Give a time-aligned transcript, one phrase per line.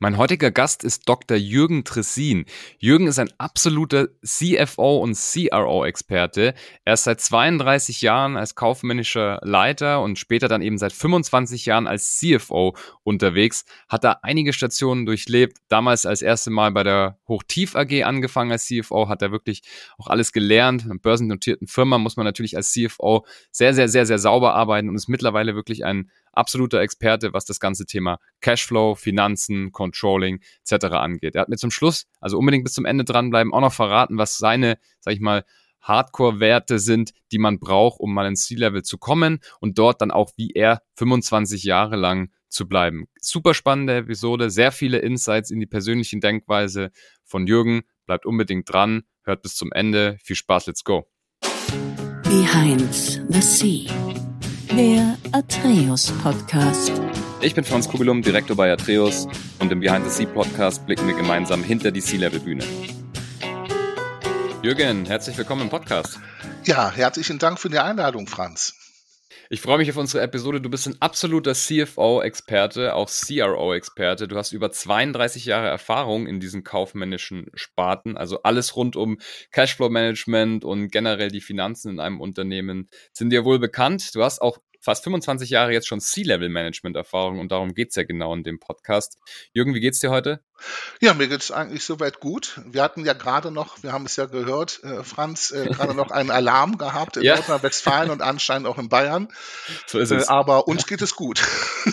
[0.00, 1.36] Mein heutiger Gast ist Dr.
[1.36, 2.44] Jürgen Tressin.
[2.78, 6.54] Jürgen ist ein absoluter CFO und CRO-Experte.
[6.84, 11.88] Er ist seit 32 Jahren als kaufmännischer Leiter und später dann eben seit 25 Jahren
[11.88, 15.56] als CFO unterwegs, hat da einige Stationen durchlebt.
[15.66, 19.62] Damals als erste Mal bei der Hochtief AG angefangen als CFO, hat er wirklich
[19.98, 20.86] auch alles gelernt.
[20.88, 24.94] In börsennotierten Firma muss man natürlich als CFO sehr, sehr, sehr, sehr sauber arbeiten und
[24.94, 26.08] ist mittlerweile wirklich ein
[26.38, 30.86] absoluter Experte, was das ganze Thema Cashflow, Finanzen, Controlling etc.
[30.86, 31.34] angeht.
[31.34, 34.38] Er hat mir zum Schluss, also unbedingt bis zum Ende dranbleiben, auch noch verraten, was
[34.38, 35.44] seine, sag ich mal,
[35.80, 40.32] Hardcore-Werte sind, die man braucht, um mal ins C-Level zu kommen und dort dann auch
[40.36, 43.06] wie er 25 Jahre lang zu bleiben.
[43.20, 46.90] Super spannende Episode, sehr viele Insights in die persönliche Denkweise
[47.24, 47.82] von Jürgen.
[48.06, 50.18] Bleibt unbedingt dran, hört bis zum Ende.
[50.22, 51.06] Viel Spaß, let's go.
[52.22, 52.92] Behind
[53.30, 54.17] the Sea
[54.76, 56.92] der Atreus Podcast.
[57.40, 59.26] Ich bin Franz Kugelum, Direktor bei Atreus
[59.58, 62.64] und im Behind the Sea Podcast blicken wir gemeinsam hinter die Sea-Level-Bühne.
[64.62, 66.18] Jürgen, herzlich willkommen im Podcast.
[66.64, 68.74] Ja, herzlichen Dank für die Einladung, Franz.
[69.50, 70.60] Ich freue mich auf unsere Episode.
[70.60, 74.28] Du bist ein absoluter CFO-Experte, auch CRO-Experte.
[74.28, 78.16] Du hast über 32 Jahre Erfahrung in diesen kaufmännischen Sparten.
[78.16, 79.18] Also alles rund um
[79.52, 84.14] Cashflow-Management und generell die Finanzen in einem Unternehmen sind dir wohl bekannt.
[84.14, 88.34] Du hast auch fast 25 Jahre jetzt schon C-Level-Management-Erfahrung und darum geht es ja genau
[88.34, 89.18] in dem Podcast.
[89.52, 90.40] Jürgen, wie geht's dir heute?
[91.00, 92.60] Ja, mir geht es eigentlich soweit gut.
[92.66, 96.10] Wir hatten ja gerade noch, wir haben es ja gehört, äh, Franz, äh, gerade noch
[96.10, 97.36] einen Alarm gehabt in ja.
[97.36, 99.28] Nordrhein-Westfalen und anscheinend auch in Bayern.
[99.86, 100.24] So ist es.
[100.28, 101.42] Äh, aber uns geht es gut.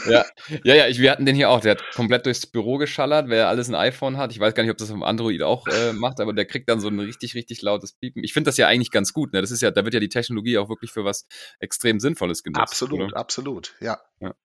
[0.07, 0.25] Ja,
[0.63, 1.61] ja, ja ich, wir hatten den hier auch.
[1.61, 3.29] Der hat komplett durchs Büro geschallert.
[3.29, 5.67] Wer alles ein iPhone hat, ich weiß gar nicht, ob das auf dem Android auch
[5.67, 8.23] äh, macht, aber der kriegt dann so ein richtig, richtig lautes Piepen.
[8.23, 9.31] Ich finde das ja eigentlich ganz gut.
[9.31, 9.41] Ne?
[9.41, 11.27] Das ist ja, da wird ja die Technologie auch wirklich für was
[11.59, 12.61] extrem Sinnvolles genutzt.
[12.61, 13.17] Absolut, oder?
[13.17, 13.99] absolut, ja.
[14.19, 14.35] ja.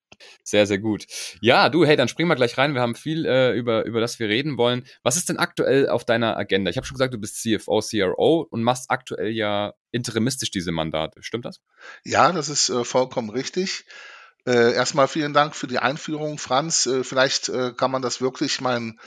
[0.43, 1.07] Sehr, sehr gut.
[1.41, 2.75] Ja, du, hey, dann springen wir gleich rein.
[2.75, 4.87] Wir haben viel, äh, über, über das wir reden wollen.
[5.03, 6.71] Was ist denn aktuell auf deiner Agenda?
[6.71, 11.23] Ich habe schon gesagt, du bist CFO, CRO und machst aktuell ja interimistisch diese Mandate.
[11.23, 11.61] Stimmt das?
[12.05, 13.85] Ja, das ist äh, vollkommen richtig.
[14.47, 16.87] Äh, erstmal vielen Dank für die Einführung, Franz.
[16.87, 18.99] Äh, vielleicht äh, kann man das wirklich mein,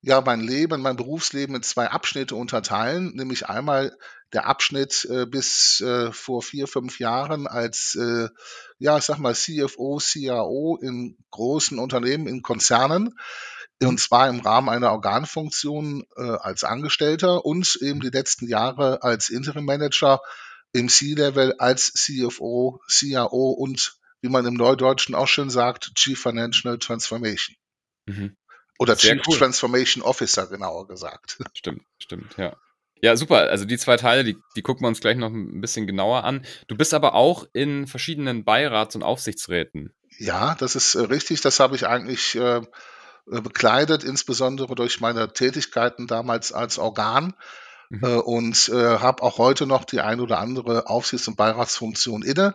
[0.00, 3.96] ja, mein Leben, mein Berufsleben in zwei Abschnitte unterteilen, nämlich einmal
[4.32, 7.98] der Abschnitt äh, bis äh, vor vier, fünf Jahren als,
[8.78, 13.14] ja, sag mal, CFO, CAO in großen Unternehmen, in Konzernen.
[13.82, 19.28] Und zwar im Rahmen einer Organfunktion äh, als Angestellter und eben die letzten Jahre als
[19.28, 20.20] Interim Manager
[20.72, 26.78] im C-Level als CFO, CAO und wie man im Neudeutschen auch schön sagt, Chief Financial
[26.78, 27.56] Transformation.
[28.06, 28.36] Mhm.
[28.78, 29.38] Oder Sehr Chief cool.
[29.38, 31.38] Transformation Officer, genauer gesagt.
[31.54, 32.56] Stimmt, stimmt, ja.
[33.02, 33.50] Ja, super.
[33.50, 36.46] Also die zwei Teile, die, die gucken wir uns gleich noch ein bisschen genauer an.
[36.66, 39.94] Du bist aber auch in verschiedenen Beirats- und Aufsichtsräten.
[40.18, 41.42] Ja, das ist äh, richtig.
[41.42, 42.62] Das habe ich eigentlich äh,
[43.26, 47.34] bekleidet, insbesondere durch meine Tätigkeiten damals als Organ.
[47.88, 48.04] Mhm.
[48.04, 52.54] Äh, und äh, habe auch heute noch die ein oder andere Aufsichts- und Beiratsfunktion inne.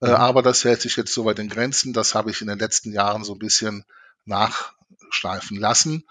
[0.00, 0.14] Äh, mhm.
[0.14, 1.92] aber das hält sich jetzt soweit in Grenzen.
[1.92, 3.84] Das habe ich in den letzten Jahren so ein bisschen
[4.24, 6.04] nachschleifen lassen.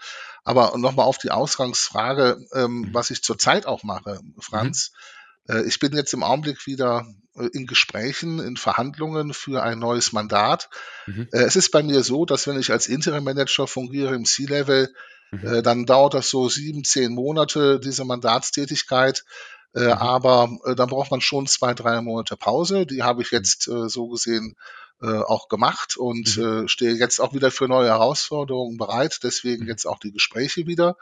[0.44, 2.94] Aber nochmal auf die Ausgangsfrage, ähm, mhm.
[2.94, 4.92] was ich zurzeit auch mache, Franz.
[4.92, 5.13] Mhm.
[5.48, 7.06] Äh, ich bin jetzt im Augenblick wieder
[7.36, 10.68] äh, in Gesprächen, in Verhandlungen für ein neues Mandat.
[11.06, 11.28] Mhm.
[11.32, 14.92] Äh, es ist bei mir so, dass wenn ich als Interim Manager fungiere im C-Level,
[15.30, 15.62] mhm.
[15.62, 19.24] dann dauert das so sieben, zehn Monate, diese Mandatstätigkeit.
[19.72, 19.88] Mhm.
[19.88, 22.86] Aber dann braucht man schon zwei, drei Monate Pause.
[22.86, 23.38] Die habe ich mhm.
[23.38, 24.56] jetzt so gesehen
[25.00, 26.68] auch gemacht und mhm.
[26.68, 29.18] stehe jetzt auch wieder für neue Herausforderungen bereit.
[29.24, 29.70] Deswegen mhm.
[29.70, 30.96] jetzt auch die Gespräche wieder.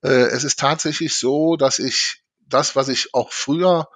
[0.00, 3.88] Es ist tatsächlich so, dass ich das, was ich auch früher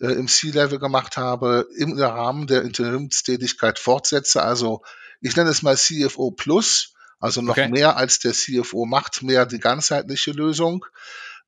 [0.00, 4.42] äh, im C-Level gemacht habe, im Rahmen der Interimstätigkeit fortsetze.
[4.42, 4.82] Also
[5.20, 7.68] ich nenne es mal CFO Plus, also noch okay.
[7.68, 10.86] mehr als der CFO macht, mehr die ganzheitliche Lösung.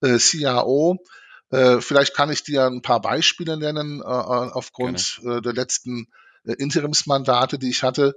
[0.03, 0.99] Äh, CAO,
[1.51, 6.09] äh, vielleicht kann ich dir ein paar Beispiele nennen äh, äh aufgrund äh, der letzten
[6.45, 8.15] äh, Interimsmandate, die ich hatte.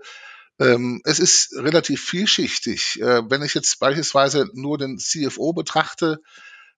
[0.57, 3.01] Ähm, es ist relativ vielschichtig.
[3.01, 6.21] Äh, wenn ich jetzt beispielsweise nur den CFO betrachte,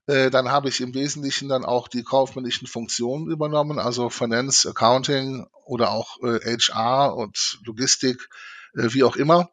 [0.07, 5.48] äh, dann habe ich im Wesentlichen dann auch die kaufmännischen Funktionen übernommen, also Finance, Accounting
[5.65, 8.30] oder auch HR und Logistik,
[8.74, 9.50] wie auch immer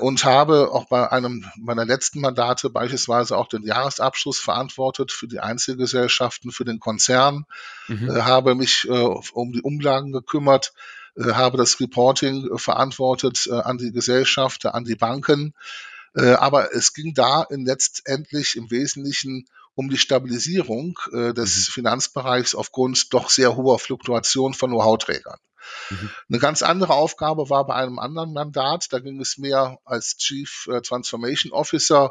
[0.00, 5.40] und habe auch bei einem meiner letzten Mandate beispielsweise auch den Jahresabschluss verantwortet für die
[5.40, 7.44] Einzelgesellschaften, für den Konzern,
[7.88, 8.24] mhm.
[8.24, 10.74] habe mich um die Umlagen gekümmert,
[11.18, 15.54] habe das Reporting verantwortet an die Gesellschaft, an die Banken.
[16.14, 21.72] Aber es ging da letztendlich im Wesentlichen um die Stabilisierung äh, des mhm.
[21.72, 25.38] Finanzbereichs aufgrund doch sehr hoher Fluktuation von Know-how-Trägern.
[25.90, 26.10] Mhm.
[26.28, 30.68] Eine ganz andere Aufgabe war bei einem anderen Mandat, da ging es mehr als Chief
[30.70, 32.10] äh, Transformation Officer,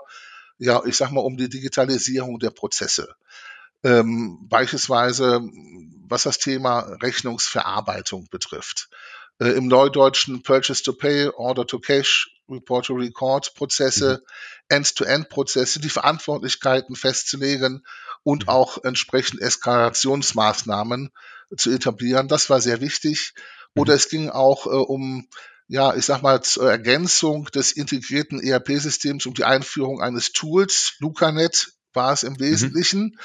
[0.58, 3.16] ja, ich sag mal, um die Digitalisierung der Prozesse.
[3.84, 5.42] Ähm, beispielsweise,
[6.08, 8.90] was das Thema Rechnungsverarbeitung betrifft.
[9.40, 14.76] Äh, Im Neudeutschen Purchase to Pay, Order to Cash, Report to Record Prozesse, mhm.
[14.78, 17.86] End-to-End-Prozesse, die Verantwortlichkeiten festzulegen
[18.24, 18.50] und mhm.
[18.50, 21.12] auch entsprechend Eskalationsmaßnahmen
[21.58, 22.28] zu etablieren.
[22.28, 23.34] Das war sehr wichtig.
[23.76, 23.98] Oder mhm.
[23.98, 25.28] es ging auch äh, um,
[25.68, 30.96] ja, ich sag mal, zur Ergänzung des integrierten ERP-Systems, um die Einführung eines Tools.
[31.00, 32.40] LucaNet war es im mhm.
[32.40, 33.02] Wesentlichen.
[33.02, 33.20] Mhm.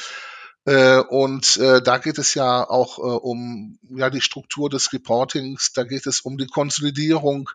[0.69, 5.73] Äh, und äh, da geht es ja auch äh, um ja die Struktur des Reportings,
[5.73, 7.49] da geht es um die Konsolidierung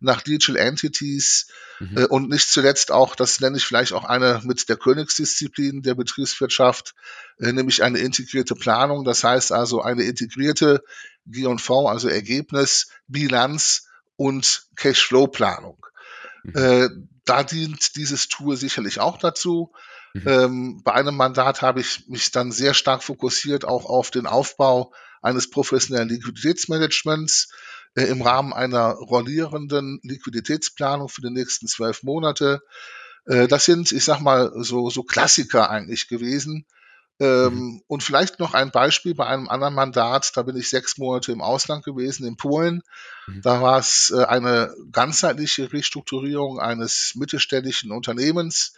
[0.00, 1.48] nach Digital Entities
[1.80, 1.96] mhm.
[1.96, 5.94] äh, und nicht zuletzt auch, das nenne ich vielleicht auch eine mit der Königsdisziplin der
[5.94, 6.94] Betriebswirtschaft,
[7.40, 9.02] äh, nämlich eine integrierte Planung.
[9.06, 10.84] Das heißt also eine integrierte
[11.24, 13.86] G&V, also Ergebnis, Bilanz
[14.16, 15.86] und Cashflow-Planung.
[16.42, 16.54] Mhm.
[16.54, 16.88] Äh,
[17.24, 19.72] da dient dieses Tool sicherlich auch dazu.
[20.14, 20.22] Mhm.
[20.26, 24.92] Ähm, bei einem Mandat habe ich mich dann sehr stark fokussiert auch auf den Aufbau
[25.22, 27.50] eines professionellen Liquiditätsmanagements
[27.94, 32.62] äh, im Rahmen einer rollierenden Liquiditätsplanung für die nächsten zwölf Monate.
[33.26, 36.66] Äh, das sind, ich sag mal, so, so Klassiker eigentlich gewesen.
[37.20, 37.82] Ähm, mhm.
[37.88, 41.40] Und vielleicht noch ein Beispiel bei einem anderen Mandat, da bin ich sechs Monate im
[41.40, 42.82] Ausland gewesen, in Polen.
[43.26, 43.42] Mhm.
[43.42, 48.74] Da war es äh, eine ganzheitliche Restrukturierung eines mittelständischen Unternehmens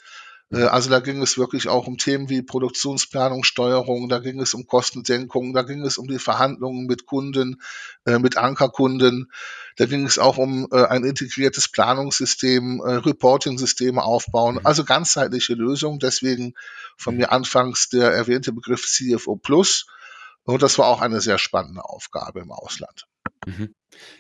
[0.53, 4.67] also da ging es wirklich auch um Themen wie Produktionsplanung, Steuerung, da ging es um
[4.67, 7.63] Kostensenkung, da ging es um die Verhandlungen mit Kunden,
[8.05, 9.31] äh, mit Ankerkunden,
[9.77, 14.67] da ging es auch um äh, ein integriertes Planungssystem, Reporting-Systeme aufbauen, mhm.
[14.67, 16.01] also ganzheitliche Lösungen.
[16.01, 16.55] Deswegen
[16.97, 19.87] von mir anfangs der erwähnte Begriff CFO Plus.
[20.43, 23.07] Und das war auch eine sehr spannende Aufgabe im Ausland.
[23.47, 23.75] Mhm.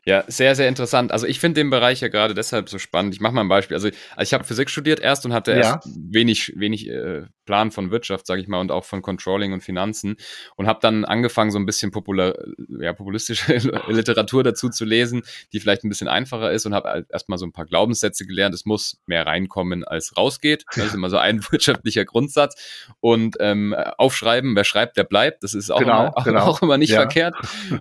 [0.05, 1.13] Ja, sehr, sehr interessant.
[1.13, 3.15] Also ich finde den Bereich ja gerade deshalb so spannend.
[3.15, 3.77] Ich mache mal ein Beispiel.
[3.77, 3.89] Also,
[4.21, 5.59] ich habe Physik studiert erst und hatte ja.
[5.59, 9.61] erst wenig, wenig äh, Plan von Wirtschaft, sage ich mal, und auch von Controlling und
[9.61, 10.17] Finanzen
[10.55, 12.35] und habe dann angefangen, so ein bisschen popular,
[12.79, 13.55] ja, populistische
[13.89, 17.47] Literatur dazu zu lesen, die vielleicht ein bisschen einfacher ist und habe halt erstmal so
[17.47, 18.55] ein paar Glaubenssätze gelernt.
[18.55, 20.65] Es muss mehr reinkommen, als rausgeht.
[20.77, 22.55] Das ist immer so ein wirtschaftlicher Grundsatz.
[23.01, 25.43] Und ähm, aufschreiben, wer schreibt, der bleibt.
[25.43, 26.45] Das ist auch, genau, immer, auch, genau.
[26.45, 27.01] auch immer nicht ja.
[27.01, 27.35] verkehrt.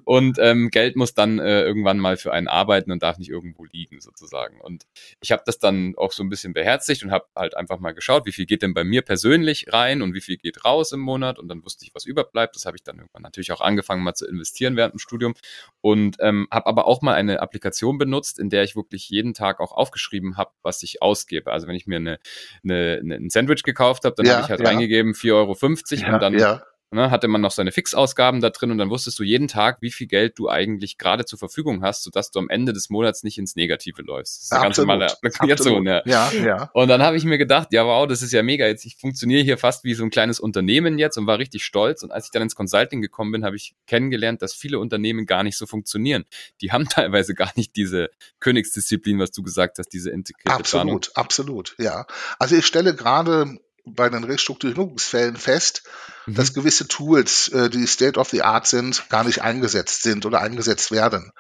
[0.04, 3.66] Und ähm, Geld muss dann äh, irgendwann mal für einen arbeiten und darf nicht irgendwo
[3.66, 4.62] liegen sozusagen.
[4.62, 4.86] Und
[5.22, 8.26] ich habe das dann auch so ein bisschen beherzigt und habe halt einfach mal geschaut,
[8.26, 11.40] wie viel geht denn bei mir persönlich rein und wie viel geht raus im Monat
[11.40, 12.56] und dann wusste ich, was überbleibt.
[12.56, 15.34] Das habe ich dann irgendwann natürlich auch angefangen mal zu investieren während dem Studium
[15.82, 19.60] und ähm, habe aber auch mal eine Applikation benutzt, in der ich wirklich jeden Tag
[19.60, 21.52] auch aufgeschrieben habe, was ich ausgebe.
[21.52, 22.20] Also wenn ich mir eine,
[22.64, 24.68] eine, eine ein Sandwich gekauft habe, dann ja, habe ich halt ja.
[24.68, 25.58] reingegeben 4,50 Euro
[26.02, 29.20] ja, und dann ja ne, hatte man noch seine Fixausgaben da drin und dann wusstest
[29.20, 32.50] du jeden Tag, wie viel Geld du eigentlich gerade zur Verfügung hast, sodass du am
[32.50, 34.38] Ende des Monats nicht ins Negative läufst.
[34.38, 36.02] Das ist eine ganz normale Applikation, ja.
[36.06, 36.32] ja.
[36.32, 36.70] ja.
[36.74, 38.68] Und dann habe ich mir gedacht, ja wow, das ist ja mega.
[38.68, 42.04] Jetzt ich funktioniere hier fast wie so ein kleines Unternehmen jetzt und war richtig stolz.
[42.04, 45.44] Und als ich dann ins Consulting gekommen bin, habe ich kennengelernt, dass viele Unternehmen gar
[45.44, 46.26] nicht so funktionieren.
[46.62, 48.10] Die haben teilweise gar nicht diese
[48.40, 51.26] Königsdisziplin, was du gesagt hast, diese integrierte Absolut, Planung.
[51.26, 52.06] absolut, ja.
[52.40, 53.60] Also ich stelle gerade
[53.94, 55.84] bei den Restrukturierungsfällen fest,
[56.26, 56.36] mhm.
[56.36, 60.42] dass gewisse Tools, äh, die State of the Art sind, gar nicht eingesetzt sind oder
[60.42, 61.32] eingesetzt werden.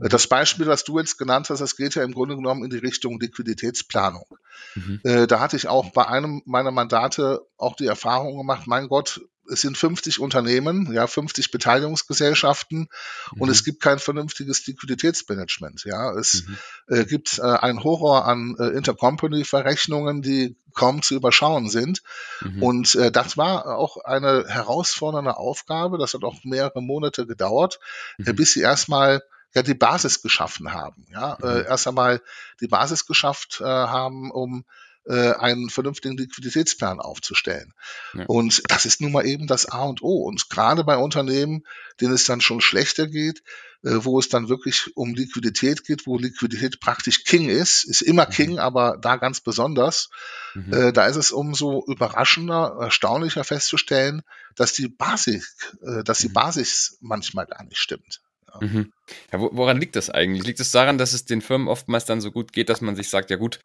[0.00, 2.70] Äh, das Beispiel, was du jetzt genannt hast, das geht ja im Grunde genommen in
[2.70, 4.26] die Richtung Liquiditätsplanung.
[4.74, 5.00] Mhm.
[5.04, 9.20] Äh, da hatte ich auch bei einem meiner Mandate auch die Erfahrung gemacht, mein Gott,
[9.50, 12.88] es sind 50 Unternehmen, ja, 50 Beteiligungsgesellschaften
[13.32, 13.40] mhm.
[13.40, 15.84] und es gibt kein vernünftiges Liquiditätsmanagement.
[15.84, 16.58] Ja, es mhm.
[16.88, 22.02] äh, gibt äh, einen Horror an äh, Intercompany-Verrechnungen, die kaum zu überschauen sind.
[22.40, 22.62] Mhm.
[22.62, 25.98] Und äh, das war auch eine herausfordernde Aufgabe.
[25.98, 27.78] Das hat auch mehrere Monate gedauert,
[28.18, 28.36] äh, mhm.
[28.36, 29.22] bis sie erstmal
[29.54, 31.06] ja die Basis geschaffen haben.
[31.10, 31.64] Ja, äh, mhm.
[31.66, 32.22] erst einmal
[32.60, 34.64] die Basis geschafft äh, haben, um
[35.04, 37.74] äh, einen vernünftigen Liquiditätsplan aufzustellen.
[38.14, 38.24] Ja.
[38.26, 40.24] Und das ist nun mal eben das A und O.
[40.24, 41.64] Und gerade bei Unternehmen,
[42.00, 43.42] denen es dann schon schlechter geht,
[43.82, 48.26] äh, wo es dann wirklich um Liquidität geht, wo Liquidität praktisch King ist, ist immer
[48.26, 48.32] mhm.
[48.32, 50.10] King, aber da ganz besonders.
[50.54, 50.72] Mhm.
[50.72, 54.22] Äh, da ist es umso überraschender, erstaunlicher festzustellen,
[54.54, 56.34] dass die Basis, äh, dass die mhm.
[56.34, 58.20] Basis manchmal gar nicht stimmt.
[58.60, 58.92] Mhm.
[59.32, 60.44] Ja, woran liegt das eigentlich?
[60.44, 63.08] Liegt es daran, dass es den Firmen oftmals dann so gut geht, dass man sich
[63.08, 63.60] sagt, ja gut,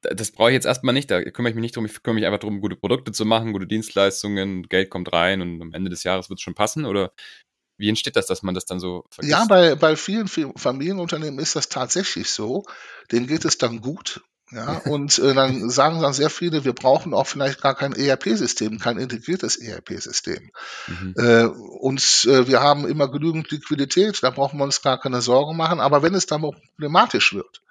[0.00, 2.26] das brauche ich jetzt erstmal nicht, da kümmere ich mich nicht drum, ich kümmere mich
[2.26, 6.04] einfach darum, gute Produkte zu machen, gute Dienstleistungen, Geld kommt rein und am Ende des
[6.04, 6.84] Jahres wird es schon passen?
[6.84, 7.12] Oder
[7.78, 9.38] wie entsteht das, dass man das dann so vergisst?
[9.38, 12.64] Ja, bei, bei vielen Familienunternehmen ist das tatsächlich so.
[13.12, 17.12] Denen geht es dann gut Ja, und äh, dann sagen dann sehr viele, wir brauchen
[17.12, 20.50] auch vielleicht gar kein ERP-System, kein integriertes ERP-System.
[20.86, 21.14] Mhm.
[21.16, 25.56] Äh, und äh, wir haben immer genügend Liquidität, da brauchen wir uns gar keine Sorgen
[25.56, 25.80] machen.
[25.80, 27.62] Aber wenn es dann problematisch wird,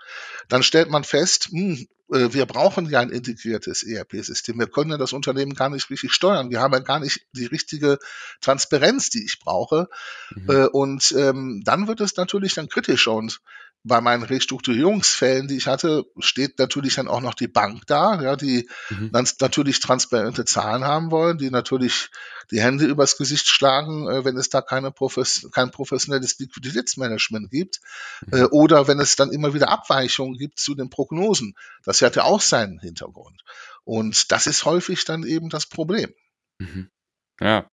[0.50, 4.60] dann stellt man fest, mh, hm, äh, wir brauchen ja ein integriertes ERP-System.
[4.60, 6.50] Wir können ja das Unternehmen gar nicht richtig steuern.
[6.50, 7.98] Wir haben ja gar nicht die richtige
[8.42, 9.90] Transparenz, die ich brauche.
[10.36, 10.50] Mhm.
[10.50, 13.14] Äh, und ähm, dann wird es natürlich dann kritischer.
[13.14, 13.42] Und
[13.88, 18.36] bei meinen Restrukturierungsfällen, die ich hatte, steht natürlich dann auch noch die Bank da, ja,
[18.36, 19.12] die mhm.
[19.12, 22.10] dann natürlich transparente Zahlen haben wollen, die natürlich
[22.51, 27.79] die Hände übers Gesicht schlagen, äh, wenn es da keine Profes kein professionelles Liquiditätsmanagement gibt,
[28.25, 28.34] mhm.
[28.34, 31.56] äh, oder wenn es dann immer wieder Abweichungen gibt zu den Prognosen.
[31.84, 33.41] Das hat ja auch seinen Hintergrund.
[33.84, 36.13] Und das ist häufig dann eben das Problem.
[36.60, 36.89] Mhm.
[37.39, 37.70] Ja,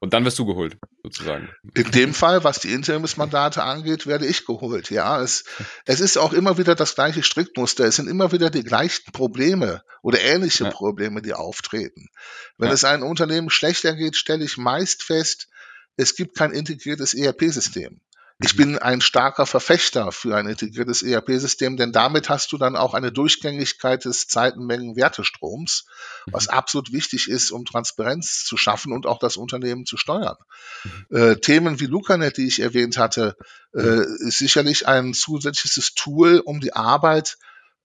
[0.00, 1.48] und dann wirst du geholt, sozusagen.
[1.74, 4.90] In dem Fall, was die Interimsmandate angeht, werde ich geholt.
[4.90, 5.44] Ja, es,
[5.84, 7.84] es ist auch immer wieder das gleiche Strickmuster.
[7.84, 10.70] Es sind immer wieder die gleichen Probleme oder ähnliche ja.
[10.70, 12.08] Probleme, die auftreten.
[12.56, 12.74] Wenn ja.
[12.74, 15.48] es einem Unternehmen schlechter geht, stelle ich meist fest,
[15.96, 18.00] es gibt kein integriertes ERP-System.
[18.40, 22.94] Ich bin ein starker Verfechter für ein integriertes ERP-System, denn damit hast du dann auch
[22.94, 25.86] eine Durchgängigkeit des Zeitenmengen-Wertestroms,
[26.26, 26.52] was mhm.
[26.52, 30.36] absolut wichtig ist, um Transparenz zu schaffen und auch das Unternehmen zu steuern.
[30.84, 31.16] Mhm.
[31.16, 33.36] Äh, Themen wie Lucanet, die ich erwähnt hatte,
[33.74, 34.02] äh, mhm.
[34.20, 37.38] ist sicherlich ein zusätzliches Tool, um die Arbeit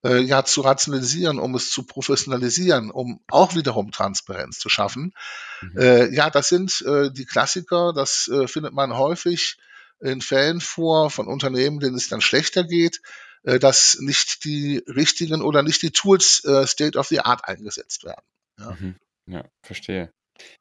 [0.04, 5.16] äh, ja zu rationalisieren, um es zu professionalisieren, um auch wiederum Transparenz zu schaffen.
[5.62, 5.78] Mhm.
[5.80, 9.58] Äh, ja, das sind äh, die Klassiker, das äh, findet man häufig
[10.00, 13.02] in Fällen vor von Unternehmen, denen es dann schlechter geht,
[13.44, 18.04] äh, dass nicht die richtigen oder nicht die Tools äh, State of the Art eingesetzt
[18.04, 18.26] werden.
[18.60, 18.96] Ja, mhm.
[19.28, 20.12] ja verstehe.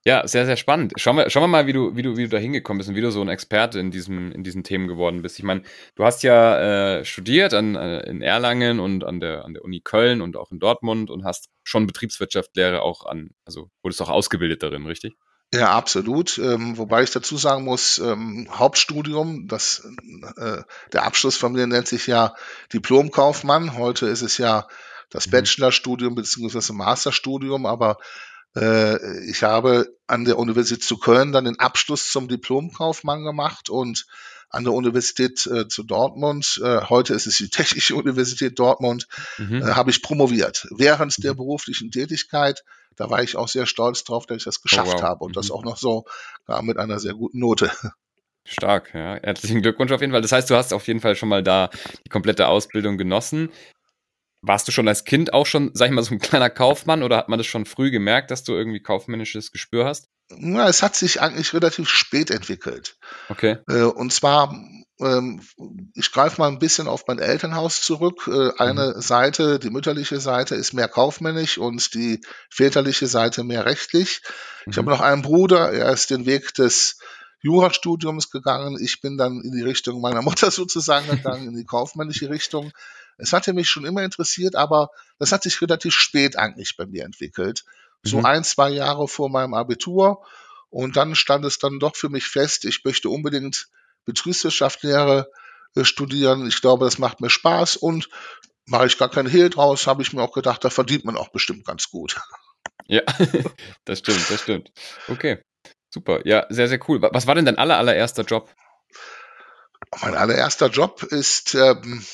[0.04, 0.92] Ja, sehr, sehr spannend.
[0.96, 2.96] Schauen wir, schauen wir mal, wie du, wie du, wie du da hingekommen bist und
[2.96, 5.38] wie du so ein Experte in, diesem, in diesen Themen geworden bist.
[5.38, 5.62] Ich meine,
[5.94, 9.80] du hast ja äh, studiert an, äh, in Erlangen und an der, an der Uni
[9.80, 14.62] Köln und auch in Dortmund und hast schon Betriebswirtschaftslehre auch an, also wurdest auch ausgebildet
[14.62, 15.14] darin, richtig?
[15.54, 16.38] Ja, absolut.
[16.38, 19.86] Ähm, wobei ich dazu sagen muss, ähm, Hauptstudium, das,
[20.36, 22.34] äh, der Abschluss von mir nennt sich ja
[22.72, 23.76] Diplomkaufmann.
[23.76, 24.66] Heute ist es ja
[25.10, 25.32] das mhm.
[25.32, 26.72] Bachelorstudium bzw.
[26.72, 27.98] Masterstudium, aber
[28.56, 34.06] äh, ich habe an der Universität zu Köln dann den Abschluss zum Diplomkaufmann gemacht und
[34.52, 39.62] an der Universität äh, zu Dortmund, äh, heute ist es die Technische Universität Dortmund, mhm.
[39.62, 40.68] äh, habe ich promoviert.
[40.70, 41.38] Während der mhm.
[41.38, 42.62] beruflichen Tätigkeit,
[42.96, 45.02] da war ich auch sehr stolz drauf, dass ich das geschafft oh, wow.
[45.02, 45.34] habe und mhm.
[45.34, 46.04] das auch noch so
[46.46, 47.70] ja, mit einer sehr guten Note.
[48.44, 49.18] Stark, ja.
[49.22, 50.22] Herzlichen Glückwunsch auf jeden Fall.
[50.22, 51.70] Das heißt, du hast auf jeden Fall schon mal da
[52.04, 53.50] die komplette Ausbildung genossen.
[54.42, 57.16] Warst du schon als Kind auch schon, sag ich mal, so ein kleiner Kaufmann oder
[57.16, 60.08] hat man das schon früh gemerkt, dass du irgendwie kaufmännisches Gespür hast?
[60.38, 62.96] Ja, es hat sich eigentlich relativ spät entwickelt.
[63.28, 63.58] Okay.
[63.68, 64.54] Äh, und zwar,
[65.00, 65.42] ähm,
[65.94, 68.28] ich greife mal ein bisschen auf mein Elternhaus zurück.
[68.28, 69.00] Äh, eine mhm.
[69.00, 72.20] Seite, die mütterliche Seite, ist mehr kaufmännisch und die
[72.50, 74.22] väterliche Seite mehr rechtlich.
[74.64, 74.70] Mhm.
[74.70, 74.92] Ich habe mhm.
[74.92, 76.98] noch einen Bruder, er ist den Weg des
[77.42, 78.78] Jurastudiums gegangen.
[78.80, 82.72] Ich bin dann in die Richtung meiner Mutter sozusagen gegangen, in die kaufmännische Richtung.
[83.18, 87.04] Es hatte mich schon immer interessiert, aber das hat sich relativ spät eigentlich bei mir
[87.04, 87.64] entwickelt.
[88.02, 88.26] So mhm.
[88.26, 90.24] ein, zwei Jahre vor meinem Abitur.
[90.70, 93.68] Und dann stand es dann doch für mich fest, ich möchte unbedingt
[94.06, 95.30] Betriebswirtschaftslehre
[95.76, 96.46] äh, studieren.
[96.46, 98.08] Ich glaube, das macht mir Spaß und
[98.66, 101.28] mache ich gar keinen Hehl draus, habe ich mir auch gedacht, da verdient man auch
[101.28, 102.20] bestimmt ganz gut.
[102.88, 103.02] Ja,
[103.84, 104.72] das stimmt, das stimmt.
[105.06, 105.38] Okay,
[105.88, 106.26] super.
[106.26, 107.00] Ja, sehr, sehr cool.
[107.00, 108.52] Was war denn dein aller, allererster Job?
[110.02, 112.04] Mein allererster Job ist ähm,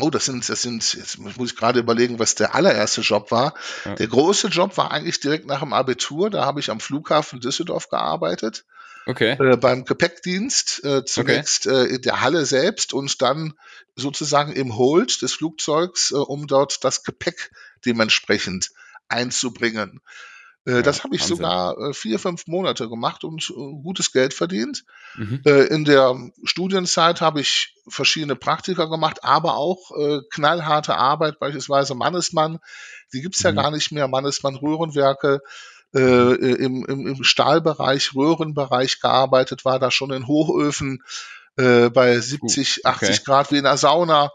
[0.00, 3.54] Oh, das sind, das sind, jetzt muss ich gerade überlegen, was der allererste Job war.
[3.84, 3.94] Ja.
[3.94, 6.30] Der große Job war eigentlich direkt nach dem Abitur.
[6.30, 8.64] Da habe ich am Flughafen Düsseldorf gearbeitet.
[9.06, 9.32] Okay.
[9.32, 11.84] Äh, beim Gepäckdienst, äh, zunächst okay.
[11.84, 13.54] äh, in der Halle selbst und dann
[13.96, 17.50] sozusagen im Hold des Flugzeugs, äh, um dort das Gepäck
[17.84, 18.70] dementsprechend
[19.08, 20.00] einzubringen.
[20.66, 21.36] Äh, das habe ich Wahnsinn.
[21.36, 24.84] sogar äh, vier, fünf Monate gemacht und äh, gutes Geld verdient.
[25.16, 25.42] Mhm.
[25.44, 29.92] in der Studienzeit habe ich verschiedene Praktika gemacht, aber auch
[30.30, 32.58] knallharte Arbeit, beispielsweise Mannesmann.
[33.12, 33.50] Die gibt's mhm.
[33.50, 34.08] ja gar nicht mehr.
[34.08, 35.40] Mannesmann Röhrenwerke.
[35.92, 41.04] im, im, im Stahlbereich, Röhrenbereich gearbeitet, war da schon in Hochöfen
[41.54, 42.88] bei 70, okay.
[43.06, 44.32] 80 Grad wie in der Sauna.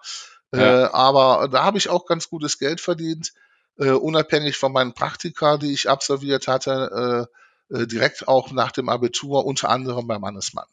[0.55, 0.93] Ja.
[0.93, 3.33] aber da habe ich auch ganz gutes Geld verdient
[3.79, 7.27] äh, unabhängig von meinen Praktika, die ich absolviert hatte,
[7.71, 10.67] äh, äh, direkt auch nach dem Abitur, unter anderem bei Mannesmann.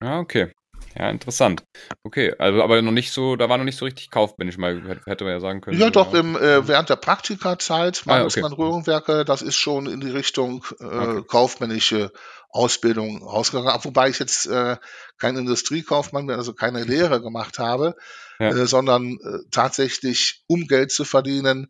[0.00, 0.52] Ah, okay.
[0.98, 1.62] Ja, interessant.
[2.04, 5.24] Okay, also aber noch nicht so, da war noch nicht so richtig kaufmännisch mal, hätte
[5.24, 5.78] man ja sagen können.
[5.78, 6.20] Ja, doch, ja.
[6.20, 8.62] im, äh, während der Praktikazeit, Ah, Mannesmann okay.
[8.62, 11.22] Röhrenwerke, das ist schon in die Richtung äh, Okay.
[11.26, 12.12] kaufmännische
[12.50, 13.72] Ausbildung rausgegangen.
[13.84, 14.76] Wobei ich jetzt äh,
[15.18, 17.94] kein Industriekaufmann bin, also keine Lehre gemacht habe,
[18.38, 18.50] Ja.
[18.50, 21.68] äh, sondern äh, tatsächlich, um Geld zu verdienen,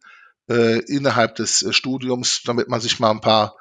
[0.49, 3.57] äh, innerhalb des äh, Studiums, damit man sich mal ein paar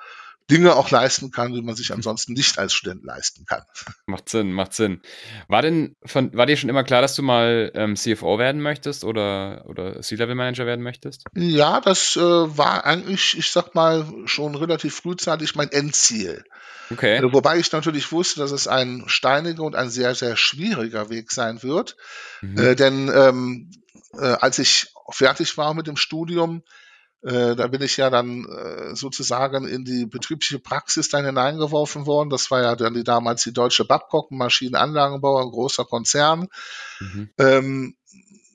[0.49, 3.63] Dinge auch leisten kann, die man sich ansonsten nicht als Student leisten kann.
[4.05, 5.01] Macht Sinn, macht Sinn.
[5.47, 9.03] War denn von, war dir schon immer klar, dass du mal ähm, CFO werden möchtest
[9.03, 11.23] oder, oder C-Level-Manager werden möchtest?
[11.33, 16.43] Ja, das äh, war eigentlich, ich sag mal, schon relativ frühzeitig mein Endziel.
[16.91, 17.17] Okay.
[17.17, 21.31] Äh, Wobei ich natürlich wusste, dass es ein steiniger und ein sehr, sehr schwieriger Weg
[21.31, 21.97] sein wird.
[22.41, 22.57] Mhm.
[22.59, 23.71] Äh, denn ähm,
[24.13, 26.63] äh, als ich fertig war mit dem Studium,
[27.25, 32.29] äh, da bin ich ja dann äh, sozusagen in die betriebliche Praxis dann hineingeworfen worden.
[32.29, 36.47] Das war ja dann die damals die deutsche Babcock, Maschinenanlagenbauer, ein großer Konzern.
[36.99, 37.29] Mhm.
[37.39, 37.97] Ähm,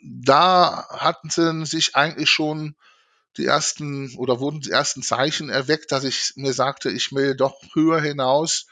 [0.02, 2.76] da hatten sich eigentlich schon
[3.37, 7.57] die ersten oder wurden die ersten Zeichen erweckt, dass ich mir sagte, ich will doch
[7.75, 8.66] höher hinaus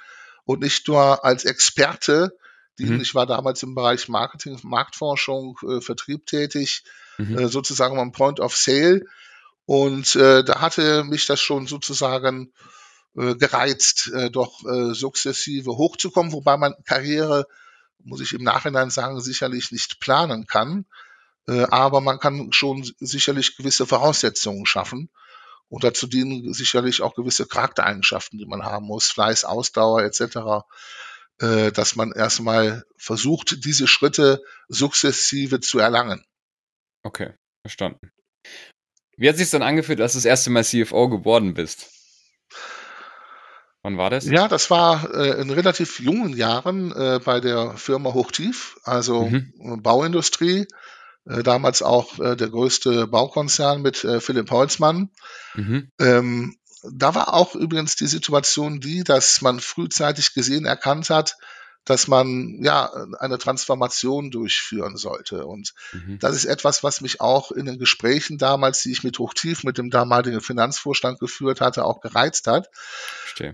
[0.44, 2.36] und nicht nur als Experte
[2.78, 2.96] dienen.
[2.96, 3.00] Mhm.
[3.02, 6.84] Ich war damals im Bereich Marketing, Marktforschung, äh, Vertrieb tätig,
[7.18, 7.38] Mhm.
[7.38, 9.04] äh, sozusagen am Point of Sale.
[9.66, 12.52] Und äh, da hatte mich das schon sozusagen
[13.16, 17.46] äh, gereizt, äh, doch äh, sukzessive hochzukommen, wobei man Karriere,
[18.02, 20.86] muss ich im Nachhinein sagen, sicherlich nicht planen kann.
[21.46, 25.10] Äh, aber man kann schon sicherlich gewisse Voraussetzungen schaffen.
[25.68, 30.64] Und dazu dienen sicherlich auch gewisse Charaktereigenschaften, die man haben muss, Fleiß, Ausdauer etc.,
[31.40, 36.24] äh, dass man erstmal versucht, diese Schritte sukzessive zu erlangen.
[37.02, 38.10] Okay, verstanden.
[39.16, 41.90] Wie hat sich dann angefühlt, als du das erste Mal CFO geworden bist?
[43.82, 44.26] Wann war das?
[44.26, 49.52] Ja, das war äh, in relativ jungen Jahren äh, bei der Firma Hochtief, also Mhm.
[49.60, 50.66] äh, Bauindustrie,
[51.26, 55.10] äh, damals auch äh, der größte Baukonzern mit äh, Philipp Holzmann.
[55.54, 55.90] Mhm.
[56.00, 56.56] Ähm,
[56.92, 61.36] da war auch übrigens die Situation die, dass man frühzeitig gesehen erkannt hat,
[61.88, 65.46] dass man ja eine Transformation durchführen sollte.
[65.46, 66.18] Und Mhm.
[66.18, 69.78] das ist etwas, was mich auch in den Gesprächen damals, die ich mit Hochtief, mit
[69.78, 72.68] dem damaligen Finanzvorstand geführt hatte, auch gereizt hat.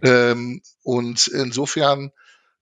[0.02, 2.10] Ähm, und insofern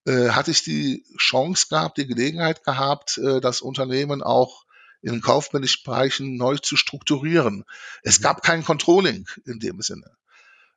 [0.04, 4.64] äh, hatte ich die Chance gehabt, die Gelegenheit gehabt, äh, das Unternehmen auch
[5.00, 7.64] in den kaufmännischen Bereichen neu zu strukturieren.
[8.02, 8.22] Es Mhm.
[8.24, 10.10] gab kein Controlling in dem Sinne.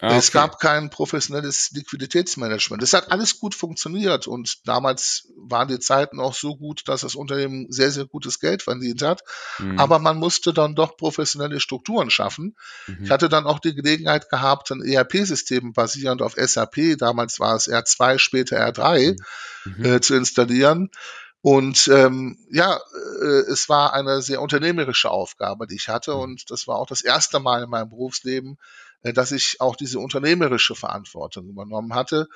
[0.01, 0.39] Ah, Es okay.
[0.39, 2.83] gab kein professionelles Liquiditätsmanagement.
[2.83, 7.15] Es hat alles gut funktioniert und damals waren die Zeiten auch so gut, dass das
[7.15, 9.21] Unternehmen sehr, sehr gutes Geld verdient hat.
[9.57, 9.79] Mhm.
[9.79, 12.57] Aber man musste dann doch professionelle Strukturen schaffen.
[12.87, 13.05] Mhm.
[13.05, 17.69] Ich hatte dann auch die Gelegenheit gehabt, ein ERP-System basierend auf SAP, damals war es
[17.69, 19.15] R2, später R3,
[19.63, 19.85] Mhm.
[19.85, 20.89] äh, zu installieren.
[21.41, 22.79] Und ähm, ja,
[23.21, 26.13] äh, es war eine sehr unternehmerische Aufgabe, die ich hatte.
[26.15, 26.19] Mhm.
[26.19, 28.57] Und das war auch das erste Mal in meinem Berufsleben,
[29.13, 32.27] dass ich auch diese unternehmerische Verantwortung übernommen hatte.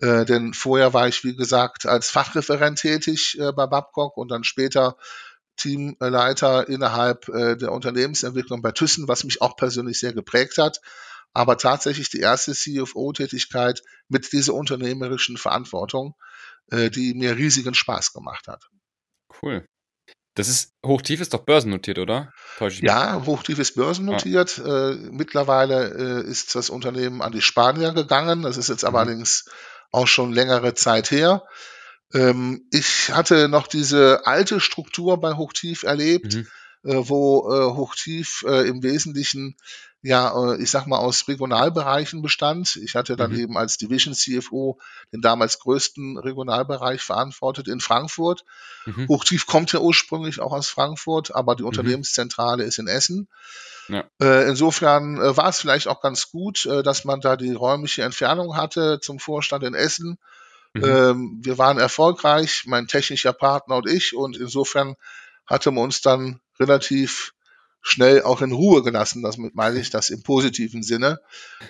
[0.00, 4.44] Äh, denn vorher war ich, wie gesagt, als Fachreferent tätig äh, bei Babcock und dann
[4.44, 4.96] später
[5.56, 10.80] Teamleiter innerhalb äh, der Unternehmensentwicklung bei Thyssen, was mich auch persönlich sehr geprägt hat.
[11.32, 16.14] Aber tatsächlich die erste CFO-Tätigkeit mit dieser unternehmerischen Verantwortung,
[16.70, 18.68] äh, die mir riesigen Spaß gemacht hat.
[19.42, 19.66] Cool.
[20.36, 22.32] Das ist, Hochtief ist doch börsennotiert, oder?
[22.86, 24.58] Ja, Hochtief ist börsennotiert.
[24.58, 28.42] Äh, mittlerweile äh, ist das Unternehmen an die Spanier gegangen.
[28.42, 28.94] Das ist jetzt Mhm.
[28.94, 29.46] allerdings
[29.92, 31.42] auch schon längere Zeit her.
[32.12, 36.46] Ähm, ich hatte noch diese alte Struktur bei Hochtief erlebt, Mhm.
[36.84, 39.56] äh, wo äh, Hochtief äh, im Wesentlichen
[40.06, 42.76] ja, äh, ich sag mal, aus Regionalbereichen bestand.
[42.76, 43.38] Ich hatte dann Mhm.
[43.38, 44.78] eben als Division CFO
[45.12, 48.44] den damals größten Regionalbereich verantwortet in Frankfurt.
[48.86, 49.08] Mhm.
[49.08, 51.68] Hochtief kommt ja ursprünglich auch aus Frankfurt, aber die Mhm.
[51.68, 53.28] Unternehmenszentrale ist in Essen.
[53.88, 54.04] Ja.
[54.20, 58.56] Äh, insofern äh, war es vielleicht auch ganz gut, dass man da die räumliche Entfernung
[58.56, 60.18] hatte zum Vorstand in Essen.
[60.74, 60.84] Mhm.
[60.84, 64.94] Ähm, wir waren erfolgreich, mein technischer Partner und ich, und insofern
[65.46, 67.32] hatte man uns dann relativ
[67.86, 69.22] schnell auch in Ruhe gelassen.
[69.22, 71.20] Das meine ich das im positiven Sinne,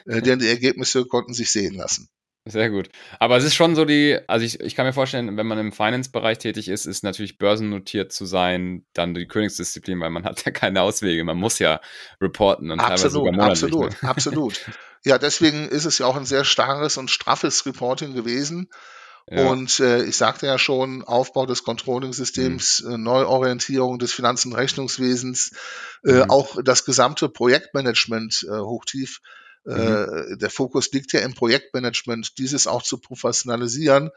[0.06, 2.08] äh, denn die Ergebnisse konnten sich sehen lassen.
[2.48, 2.90] Sehr gut.
[3.18, 5.72] Aber es ist schon so die, also ich, ich kann mir vorstellen, wenn man im
[5.72, 10.52] Finance-Bereich tätig ist, ist natürlich börsennotiert zu sein, dann die Königsdisziplin, weil man hat ja
[10.52, 11.24] keine Auswege.
[11.24, 11.80] Man muss ja
[12.20, 14.08] reporten und teilweise sogar Absolut, absolut, Ne?
[14.08, 14.60] absolut.
[15.04, 18.68] Ja, deswegen ist es ja auch ein sehr starres und straffes Reporting gewesen.
[19.28, 19.50] Ja.
[19.50, 25.52] Und äh, ich sagte ja schon, Aufbau des Controlling-Systems, äh, Neuorientierung des Finanz- und Rechnungswesens,
[26.04, 26.30] äh, Mhm.
[26.30, 29.20] auch das gesamte Projektmanagement äh, hochtief
[29.68, 30.38] Mhm.
[30.38, 34.10] Der Fokus liegt ja im Projektmanagement, dieses auch zu professionalisieren,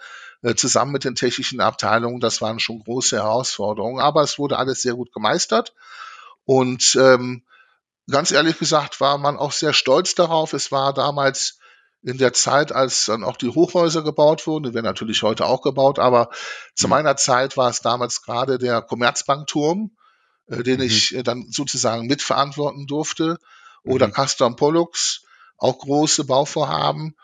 [0.56, 2.19] zusammen mit den technischen Abteilungen.
[2.19, 5.74] Das waren schon große Herausforderungen, aber es wurde alles sehr gut gemeistert.
[6.45, 7.43] Und ähm,
[8.10, 10.54] ganz ehrlich gesagt war man auch sehr stolz darauf.
[10.54, 11.59] Es war damals
[12.01, 15.62] in der Zeit, als dann auch die Hochhäuser gebaut wurden, die werden natürlich heute auch
[15.62, 16.29] gebaut, aber
[16.75, 16.91] zu mhm.
[16.91, 19.91] meiner Zeit war es damals gerade der Commerzbankturm,
[20.47, 20.85] äh, den mhm.
[20.85, 23.38] ich äh, dann sozusagen mitverantworten durfte,
[23.83, 24.13] oder mhm.
[24.13, 25.23] Custom Pollux,
[25.57, 27.15] auch große Bauvorhaben.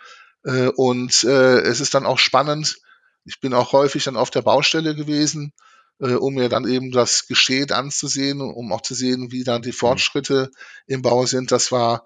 [0.43, 2.77] Äh, und äh, es ist dann auch spannend.
[3.23, 5.53] Ich bin auch häufig dann auf der Baustelle gewesen,
[5.99, 9.69] äh, um mir dann eben das Geschehen anzusehen, um auch zu sehen, wie dann die
[9.69, 9.73] mhm.
[9.73, 10.51] Fortschritte
[10.87, 11.51] im Bau sind.
[11.51, 12.05] Das war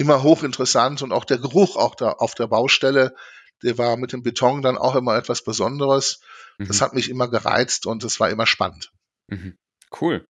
[0.00, 3.14] immer hochinteressant und auch der Geruch auch da auf der Baustelle,
[3.62, 6.22] der war mit dem Beton dann auch immer etwas Besonderes.
[6.58, 6.68] Mhm.
[6.68, 8.90] Das hat mich immer gereizt und es war immer spannend.
[9.28, 9.56] Mhm.
[10.00, 10.24] Cool.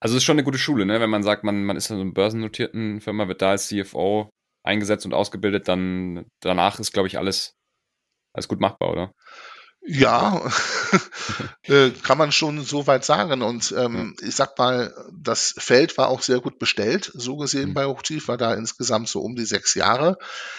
[0.00, 1.00] Also es ist schon eine gute Schule, ne?
[1.00, 4.30] Wenn man sagt, man, man ist in einer börsennotierten Firma, wird da als CFO
[4.64, 7.52] eingesetzt und ausgebildet, dann danach ist, glaube ich, alles,
[8.34, 9.12] alles gut machbar, oder?
[9.92, 10.48] Ja,
[11.64, 13.42] äh, kann man schon so weit sagen.
[13.42, 17.74] Und ähm, ich sag mal, das Feld war auch sehr gut bestellt, so gesehen mhm.
[17.74, 20.16] bei Hochtief, war da insgesamt so um die sechs Jahre.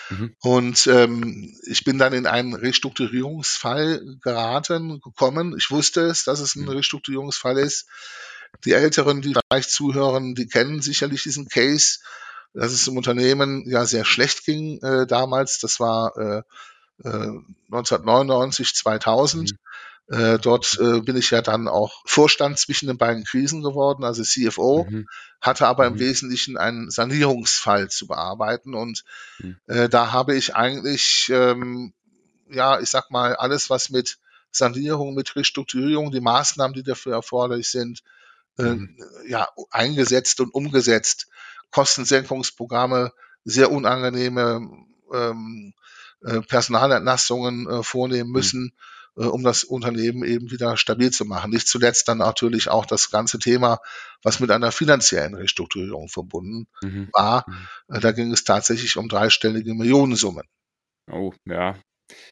[0.10, 0.36] Mhm.
[0.41, 5.56] Und ähm, ich bin dann in einen Restrukturierungsfall geraten, gekommen.
[5.58, 6.67] Ich wusste es, dass es ein.
[6.67, 7.88] Restrukturierungsfall ist.
[8.65, 12.00] Die Älteren, die vielleicht zuhören, die kennen sicherlich diesen Case,
[12.54, 15.60] dass es im Unternehmen ja sehr schlecht ging äh, damals.
[15.60, 16.41] Das war äh,
[17.09, 19.51] 1999, 2000.
[19.51, 19.57] Mhm.
[20.11, 24.23] Äh, dort äh, bin ich ja dann auch Vorstand zwischen den beiden Krisen geworden, also
[24.23, 25.07] CFO, mhm.
[25.39, 25.95] hatte aber mhm.
[25.95, 29.05] im Wesentlichen einen Sanierungsfall zu bearbeiten und
[29.39, 29.57] mhm.
[29.67, 31.93] äh, da habe ich eigentlich, ähm,
[32.49, 34.17] ja, ich sag mal, alles, was mit
[34.51, 38.01] Sanierung, mit Restrukturierung, die Maßnahmen, die dafür erforderlich sind,
[38.57, 38.97] äh, mhm.
[39.27, 41.27] ja, eingesetzt und umgesetzt.
[41.71, 43.13] Kostensenkungsprogramme,
[43.45, 44.67] sehr unangenehme
[45.13, 45.73] ähm,
[46.25, 48.34] äh, Personalentlassungen äh, vornehmen mhm.
[48.34, 48.73] müssen,
[49.15, 49.27] mhm.
[49.27, 51.51] um das Unternehmen eben wieder stabil zu machen.
[51.51, 53.79] Nicht zuletzt dann natürlich auch das ganze Thema,
[54.23, 57.10] was mit einer finanziellen Restrukturierung verbunden mhm.
[57.13, 57.45] war.
[57.47, 58.01] Mhm.
[58.01, 60.45] Da ging es tatsächlich um dreistellige Millionensummen.
[61.12, 61.75] Oh, ja,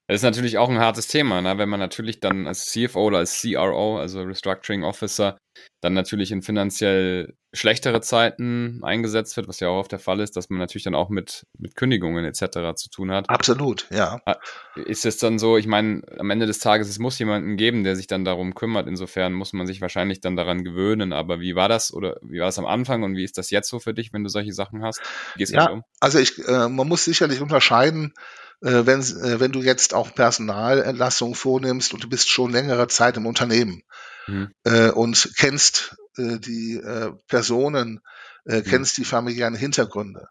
[0.08, 1.58] das ist natürlich auch ein hartes Thema, ne?
[1.58, 5.38] wenn man natürlich dann als CFO oder als CRO, also Restructuring Officer,
[5.82, 10.36] dann natürlich in finanziell schlechtere Zeiten eingesetzt wird, was ja auch oft der Fall ist,
[10.36, 12.76] dass man natürlich dann auch mit, mit Kündigungen etc.
[12.76, 13.30] zu tun hat.
[13.30, 14.22] Absolut, ja.
[14.26, 14.36] Ah,
[14.76, 17.96] ist es dann so, ich meine, am Ende des Tages, es muss jemanden geben, der
[17.96, 18.88] sich dann darum kümmert.
[18.88, 21.14] Insofern muss man sich wahrscheinlich dann daran gewöhnen.
[21.14, 23.70] Aber wie war das oder wie war das am Anfang und wie ist das jetzt
[23.70, 25.02] so für dich, wenn du solche Sachen hast?
[25.34, 25.84] Wie gehst du ja, um?
[26.00, 28.14] Also ich, äh, man muss sicherlich unterscheiden,
[28.62, 33.18] äh, wenn, äh, wenn du jetzt auch Personalentlassungen vornimmst und du bist schon längere Zeit
[33.18, 33.84] im Unternehmen
[34.30, 34.54] mhm.
[34.64, 38.02] äh, und kennst äh, die äh, Personen,
[38.46, 38.64] äh, mhm.
[38.64, 40.28] kennst die familiären Hintergründe.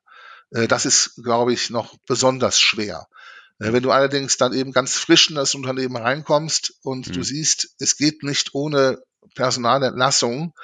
[0.51, 3.07] Äh, das ist, glaube ich, noch besonders schwer.
[3.59, 7.13] Äh, wenn du allerdings dann eben ganz frisch in das Unternehmen reinkommst und mhm.
[7.13, 8.99] du siehst, es geht nicht ohne
[9.35, 10.55] Personalentlassung,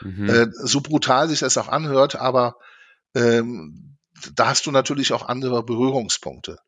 [0.00, 0.28] mhm.
[0.28, 2.56] äh, so brutal sich das auch anhört, aber
[3.14, 3.98] ähm,
[4.34, 6.58] da hast du natürlich auch andere Berührungspunkte.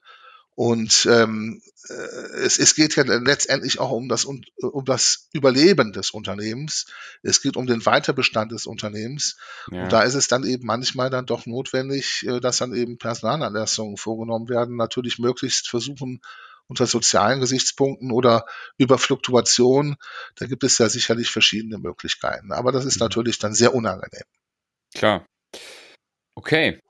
[0.57, 4.43] Und ähm, äh, es, es geht ja letztendlich auch um das, um
[4.87, 6.87] das Überleben des Unternehmens.
[7.23, 9.37] Es geht um den Weiterbestand des Unternehmens.
[9.71, 9.85] Ja.
[9.85, 13.99] Und da ist es dann eben manchmal dann doch notwendig, äh, dass dann eben Personalanlassungen
[13.99, 14.77] vorgenommen werden.
[14.77, 16.23] Natürlich möglichst versuchen,
[16.69, 18.47] unter sozialen Gesichtspunkten oder
[18.79, 19.97] über Fluktuation.
[20.37, 22.51] Da gibt es ja sicherlich verschiedene Möglichkeiten.
[22.53, 23.05] Aber das ist mhm.
[23.05, 24.25] natürlich dann sehr unangenehm.
[24.95, 25.27] Klar.
[26.35, 26.81] Okay.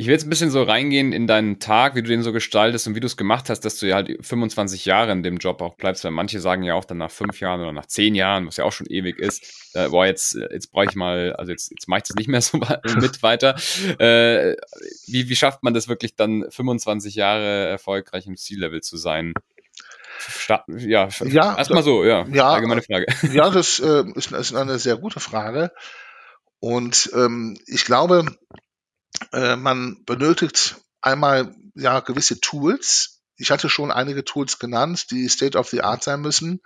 [0.00, 2.86] Ich will jetzt ein bisschen so reingehen in deinen Tag, wie du den so gestaltest
[2.86, 5.60] und wie du es gemacht hast, dass du ja halt 25 Jahre in dem Job
[5.60, 8.46] auch bleibst, weil manche sagen ja auch dann nach fünf Jahren oder nach zehn Jahren,
[8.46, 11.72] was ja auch schon ewig ist, äh, boah, jetzt, jetzt brauche ich mal, also jetzt,
[11.72, 12.58] jetzt mache ich das nicht mehr so
[13.00, 13.56] mit weiter.
[13.98, 14.54] Äh,
[15.08, 19.34] wie, wie schafft man das wirklich dann 25 Jahre erfolgreich im C-Level zu sein?
[20.20, 23.06] Sta ja, ja erstmal so, ja, ja, allgemeine Frage.
[23.32, 25.72] Ja, das äh, ist, ist eine sehr gute Frage.
[26.60, 28.24] Und ähm, ich glaube,
[29.32, 33.20] äh, man benötigt einmal ja gewisse Tools.
[33.36, 36.60] Ich hatte schon einige Tools genannt, die State of the Art sein müssen.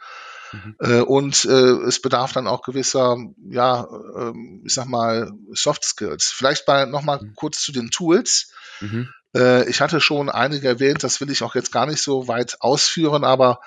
[0.52, 0.76] Mhm.
[0.80, 3.16] Äh, und äh, es bedarf dann auch gewisser,
[3.50, 3.84] ja,
[4.16, 4.32] äh,
[4.64, 6.26] ich sag mal, Soft Skills.
[6.26, 7.34] Vielleicht mal nochmal mhm.
[7.34, 8.52] kurz zu den Tools.
[8.80, 9.08] Mhm.
[9.34, 12.56] Äh, ich hatte schon einige erwähnt, das will ich auch jetzt gar nicht so weit
[12.60, 13.60] ausführen, aber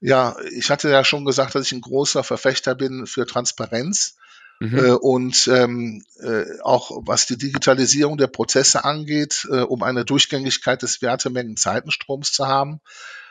[0.00, 4.16] ja, ich hatte ja schon gesagt, dass ich ein großer Verfechter bin für Transparenz.
[4.60, 4.78] Mhm.
[4.78, 10.82] Äh, und ähm, äh, auch was die Digitalisierung der Prozesse angeht, äh, um eine Durchgängigkeit
[10.82, 12.80] des Wertemengen-Zeitenstroms zu haben.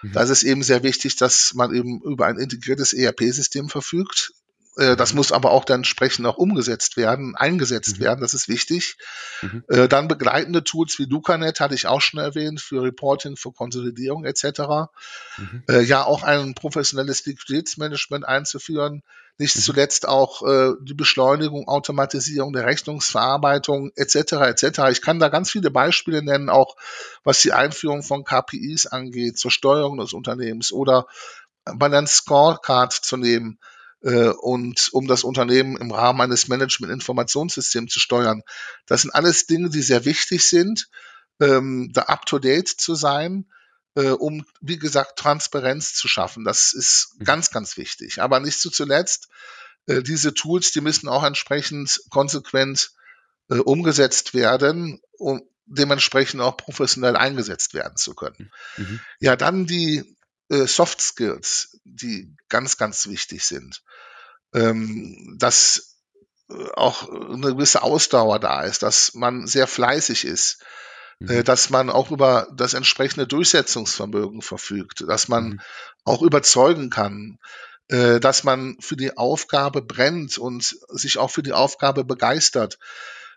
[0.01, 0.12] Mhm.
[0.13, 4.33] Da ist es eben sehr wichtig, dass man eben über ein integriertes ERP-System verfügt.
[4.75, 8.03] Äh, das muss aber auch dann entsprechend auch umgesetzt werden, eingesetzt mhm.
[8.03, 8.21] werden.
[8.21, 8.97] Das ist wichtig.
[9.41, 9.63] Mhm.
[9.67, 14.25] Äh, dann begleitende Tools wie Lucanet hatte ich auch schon erwähnt für Reporting, für Konsolidierung
[14.25, 14.89] etc.
[15.38, 15.63] Mhm.
[15.69, 19.03] Äh, ja, auch ein professionelles Liquiditätsmanagement einzuführen.
[19.38, 19.62] Nicht mhm.
[19.62, 20.43] zuletzt auch
[20.79, 24.33] die Beschleunigung, Automatisierung der Rechnungsverarbeitung etc.
[24.33, 24.81] etc.
[24.91, 26.75] Ich kann da ganz viele Beispiele nennen, auch
[27.23, 31.07] was die Einführung von KPIs angeht, zur Steuerung des Unternehmens oder
[31.65, 33.57] Balance Scorecard zu nehmen
[34.12, 38.44] und um das Unternehmen im Rahmen eines Management-Informationssystems zu steuern.
[38.86, 40.89] Das sind alles Dinge, die sehr wichtig sind,
[41.39, 43.46] ähm, da up-to-date zu sein,
[43.96, 46.44] äh, um, wie gesagt, Transparenz zu schaffen.
[46.44, 47.26] Das ist mhm.
[47.26, 48.22] ganz, ganz wichtig.
[48.22, 49.30] Aber nicht zu zuletzt,
[49.88, 52.92] äh, diese Tools, die müssen auch entsprechend konsequent
[53.50, 58.52] äh, umgesetzt werden, um dementsprechend auch professionell eingesetzt werden zu können.
[58.78, 59.00] Mhm.
[59.20, 60.12] Ja, dann die
[60.49, 63.84] äh, Soft Skills, die ganz, ganz wichtig sind.
[64.53, 65.97] Ähm, dass
[66.49, 70.63] äh, auch eine gewisse Ausdauer da ist, dass man sehr fleißig ist,
[71.21, 71.43] äh, mhm.
[71.43, 75.62] dass man auch über das entsprechende Durchsetzungsvermögen verfügt, dass man mhm.
[76.03, 77.39] auch überzeugen kann,
[77.89, 82.77] äh, dass man für die Aufgabe brennt und sich auch für die Aufgabe begeistert.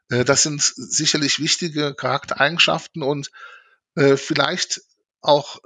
[0.08, 3.30] Äh, das sind sicherlich wichtige Charaktereigenschaften und
[3.94, 4.82] äh, vielleicht
[5.20, 5.60] auch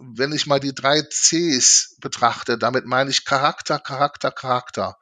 [0.00, 4.98] wenn ich mal die drei Cs betrachte, damit meine ich Charakter, Charakter, Charakter.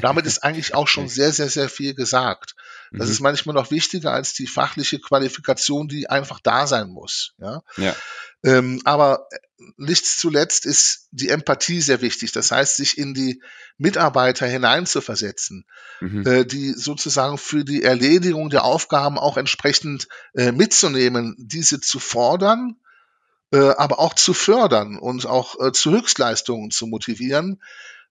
[0.00, 2.54] Damit ist eigentlich auch schon sehr, sehr, sehr viel gesagt.
[2.92, 3.12] Das mhm.
[3.12, 7.34] ist manchmal noch wichtiger als die fachliche Qualifikation, die einfach da sein muss.
[7.38, 7.62] Ja.
[7.76, 7.96] ja.
[8.44, 9.28] Ähm, aber
[9.76, 12.32] nichts zuletzt ist die Empathie sehr wichtig.
[12.32, 13.42] Das heißt, sich in die
[13.78, 15.66] Mitarbeiter hineinzuversetzen,
[16.00, 16.26] mhm.
[16.26, 22.76] äh, die sozusagen für die Erledigung der Aufgaben auch entsprechend äh, mitzunehmen, diese zu fordern
[22.76, 22.83] äh,
[23.58, 27.60] aber auch zu fördern und auch äh, zu Höchstleistungen zu motivieren.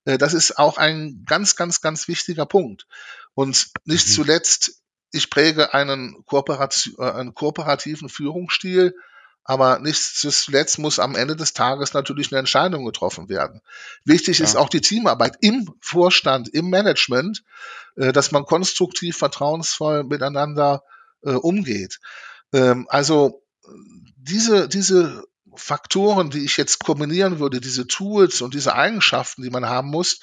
[0.05, 2.87] Äh, das ist auch ein ganz, ganz, ganz wichtiger Punkt.
[3.33, 4.11] Und nicht mhm.
[4.11, 8.95] zuletzt, ich präge einen, äh, einen kooperativen Führungsstil,
[9.45, 13.61] aber nicht zuletzt muss am Ende des Tages natürlich eine Entscheidung getroffen werden.
[14.05, 14.45] Wichtig ja.
[14.45, 17.43] ist auch die Teamarbeit im Vorstand, im Management,
[17.95, 20.83] äh, dass man konstruktiv, vertrauensvoll miteinander
[21.23, 21.99] äh, umgeht.
[22.53, 23.43] Ähm, also
[24.15, 29.67] diese, diese Faktoren, die ich jetzt kombinieren würde, diese Tools und diese Eigenschaften, die man
[29.67, 30.19] haben muss,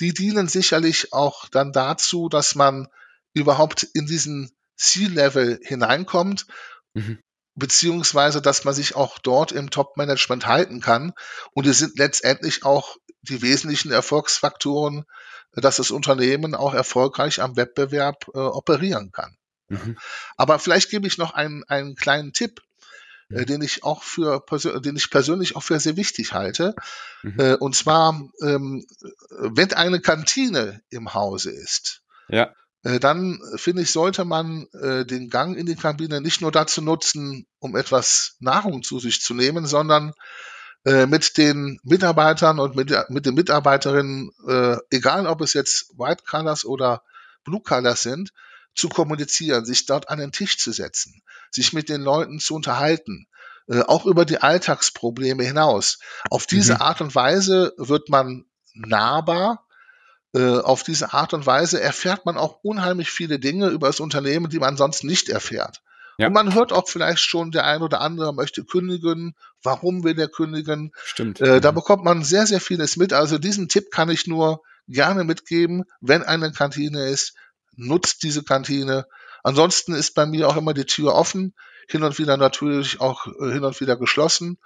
[0.00, 2.88] die dienen sicherlich auch dann dazu, dass man
[3.34, 6.46] überhaupt in diesen C-Level hineinkommt,
[6.94, 7.18] mhm.
[7.54, 11.12] beziehungsweise dass man sich auch dort im Top-Management halten kann.
[11.52, 15.04] Und es sind letztendlich auch die wesentlichen Erfolgsfaktoren,
[15.52, 19.36] dass das Unternehmen auch erfolgreich am Wettbewerb äh, operieren kann.
[19.68, 19.98] Mhm.
[20.36, 22.60] Aber vielleicht gebe ich noch einen, einen kleinen Tipp
[23.30, 24.42] äh, den ich auch für
[24.80, 26.74] den ich persönlich auch für sehr wichtig halte.
[27.22, 27.38] Mhm.
[27.38, 28.86] Äh, und zwar, ähm,
[29.30, 32.52] wenn eine Kantine im Hause ist, ja.
[32.84, 36.80] äh, dann finde ich, sollte man äh, den Gang in die Kabine nicht nur dazu
[36.82, 40.14] nutzen, um etwas Nahrung zu sich zu nehmen, sondern
[40.84, 46.24] äh, mit den Mitarbeitern und mit, mit den Mitarbeiterinnen, äh, egal ob es jetzt White
[46.26, 47.02] Colors oder
[47.44, 48.30] Blue Colors sind,
[48.78, 53.26] zu kommunizieren, sich dort an den Tisch zu setzen, sich mit den Leuten zu unterhalten,
[53.66, 55.98] äh, auch über die Alltagsprobleme hinaus.
[56.30, 56.82] Auf diese mhm.
[56.82, 59.66] Art und Weise wird man nahbar.
[60.32, 64.48] Äh, auf diese Art und Weise erfährt man auch unheimlich viele Dinge über das Unternehmen,
[64.48, 65.82] die man sonst nicht erfährt.
[66.16, 66.28] Ja.
[66.28, 69.34] Und man hört auch vielleicht schon, der ein oder andere möchte kündigen.
[69.62, 70.92] Warum will er kündigen?
[71.04, 71.40] Stimmt.
[71.40, 73.12] Äh, da bekommt man sehr, sehr vieles mit.
[73.12, 77.34] Also diesen Tipp kann ich nur gerne mitgeben, wenn eine Kantine ist,
[77.78, 79.06] nutzt diese Kantine.
[79.42, 81.54] Ansonsten ist bei mir auch immer die Tür offen,
[81.88, 84.58] hin und wieder natürlich auch äh, hin und wieder geschlossen.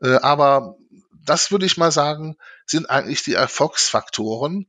[0.00, 0.76] Äh, aber
[1.24, 4.66] das würde ich mal sagen, sind eigentlich die Erfolgsfaktoren,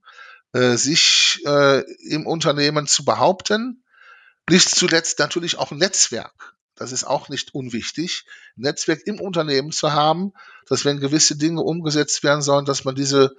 [0.54, 3.84] äh, sich im Unternehmen zu behaupten.
[4.50, 6.54] Nicht zuletzt natürlich auch ein Netzwerk.
[6.76, 10.32] Das ist auch nicht unwichtig, Netzwerk im Unternehmen zu haben,
[10.68, 13.36] dass wenn gewisse Dinge umgesetzt werden sollen, dass man diese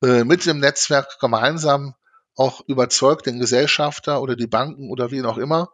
[0.00, 1.94] mit dem Netzwerk gemeinsam
[2.38, 5.70] auch überzeugt, den Gesellschafter oder die Banken oder wen auch immer.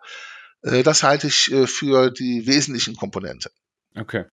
[0.63, 3.51] Äh, das halte ich äh, für die wesentlichen Komponente.
[3.97, 4.25] Okay.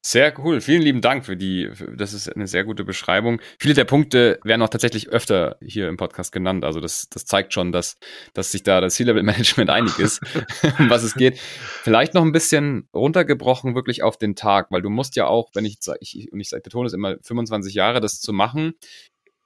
[0.00, 0.62] Sehr cool.
[0.62, 3.42] Vielen lieben Dank für die, das ist eine sehr gute Beschreibung.
[3.58, 6.64] Viele der Punkte werden auch tatsächlich öfter hier im Podcast genannt.
[6.64, 7.96] Also das, das zeigt schon, dass,
[8.32, 10.22] dass sich da das C-Level-Management einig ist,
[10.78, 11.38] um was es geht.
[11.38, 15.66] Vielleicht noch ein bisschen runtergebrochen wirklich auf den Tag, weil du musst ja auch, wenn
[15.66, 18.74] ich, ich und ich betone es immer, 25 Jahre das zu machen,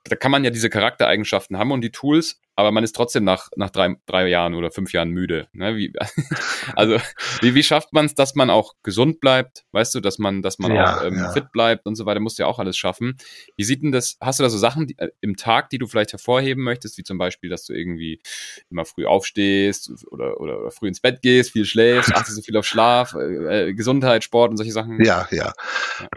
[0.03, 3.49] da kann man ja diese Charaktereigenschaften haben und die Tools aber man ist trotzdem nach,
[3.55, 5.47] nach drei, drei Jahren oder fünf Jahren müde.
[5.53, 5.77] Ne?
[5.77, 5.93] Wie,
[6.75, 6.97] also
[7.41, 10.59] wie, wie schafft man es, dass man auch gesund bleibt, weißt du, dass man, dass
[10.59, 11.31] man ja, auch ähm, ja.
[11.31, 13.17] fit bleibt und so weiter, musst du ja auch alles schaffen.
[13.55, 15.87] Wie sieht denn das, hast du da so Sachen die, äh, im Tag, die du
[15.87, 18.21] vielleicht hervorheben möchtest, wie zum Beispiel, dass du irgendwie
[18.69, 22.57] immer früh aufstehst oder, oder, oder früh ins Bett gehst, viel schläfst, achtest so viel
[22.57, 25.03] auf Schlaf, äh, äh, Gesundheit, Sport und solche Sachen?
[25.03, 25.53] Ja, ja.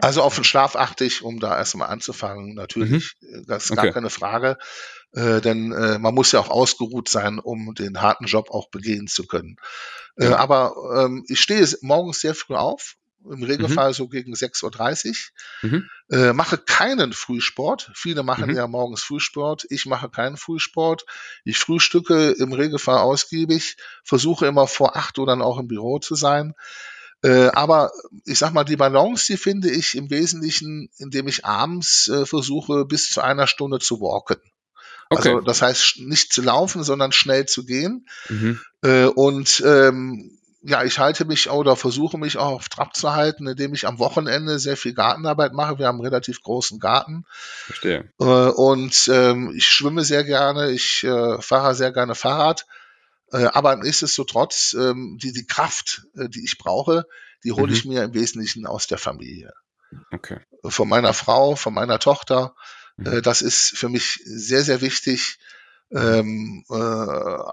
[0.01, 3.45] Also auf den Schlaf achte ich, um da erstmal anzufangen, natürlich, mhm.
[3.47, 3.83] das ist okay.
[3.83, 4.57] gar keine Frage
[5.13, 9.07] äh, denn äh, man muss ja auch ausgeruht sein, um den harten Job auch begehen
[9.07, 9.57] zu können.
[10.17, 12.95] Äh, aber ähm, ich stehe morgens sehr früh auf,
[13.29, 13.93] im Regelfall mhm.
[13.93, 15.09] so gegen 6.30
[15.63, 15.69] Uhr.
[15.69, 15.89] Mhm.
[16.11, 17.91] Äh, mache keinen Frühsport.
[17.95, 18.55] Viele machen mhm.
[18.55, 19.65] ja morgens Frühsport.
[19.69, 21.05] Ich mache keinen Frühsport.
[21.43, 26.15] Ich frühstücke im Regelfall ausgiebig, versuche immer vor 8 Uhr dann auch im Büro zu
[26.15, 26.53] sein.
[27.23, 27.91] Äh, aber
[28.25, 32.85] ich sag mal, die Balance, die finde ich im Wesentlichen, indem ich abends äh, versuche,
[32.85, 34.41] bis zu einer Stunde zu walken.
[35.09, 35.29] Okay.
[35.29, 38.07] Also das heißt nicht zu laufen, sondern schnell zu gehen.
[38.29, 38.59] Mhm.
[38.81, 40.37] Äh, und ähm,
[40.67, 43.99] ja, ich halte mich oder versuche mich auch auf Trab zu halten, indem ich am
[43.99, 45.77] Wochenende sehr viel Gartenarbeit mache.
[45.77, 47.25] Wir haben einen relativ großen Garten.
[47.65, 48.11] Verstehe.
[48.19, 52.65] Äh, und ähm, ich schwimme sehr gerne, ich äh, fahre sehr gerne Fahrrad.
[53.31, 57.05] Äh, aber nichtsdestotrotz, ähm, die, die Kraft, äh, die ich brauche,
[57.43, 57.73] die hole mhm.
[57.73, 59.53] ich mir im Wesentlichen aus der Familie.
[60.11, 60.39] Okay.
[60.63, 62.55] Von meiner Frau, von meiner Tochter.
[62.97, 63.07] Mhm.
[63.07, 65.37] Äh, das ist für mich sehr, sehr wichtig,
[65.91, 66.73] ähm, äh,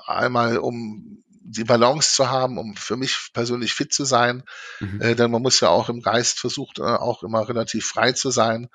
[0.07, 4.43] einmal um die Balance zu haben, um für mich persönlich fit zu sein.
[4.81, 5.01] Mhm.
[5.01, 8.31] Äh, denn man muss ja auch im Geist versucht, äh, auch immer relativ frei zu
[8.31, 8.69] sein.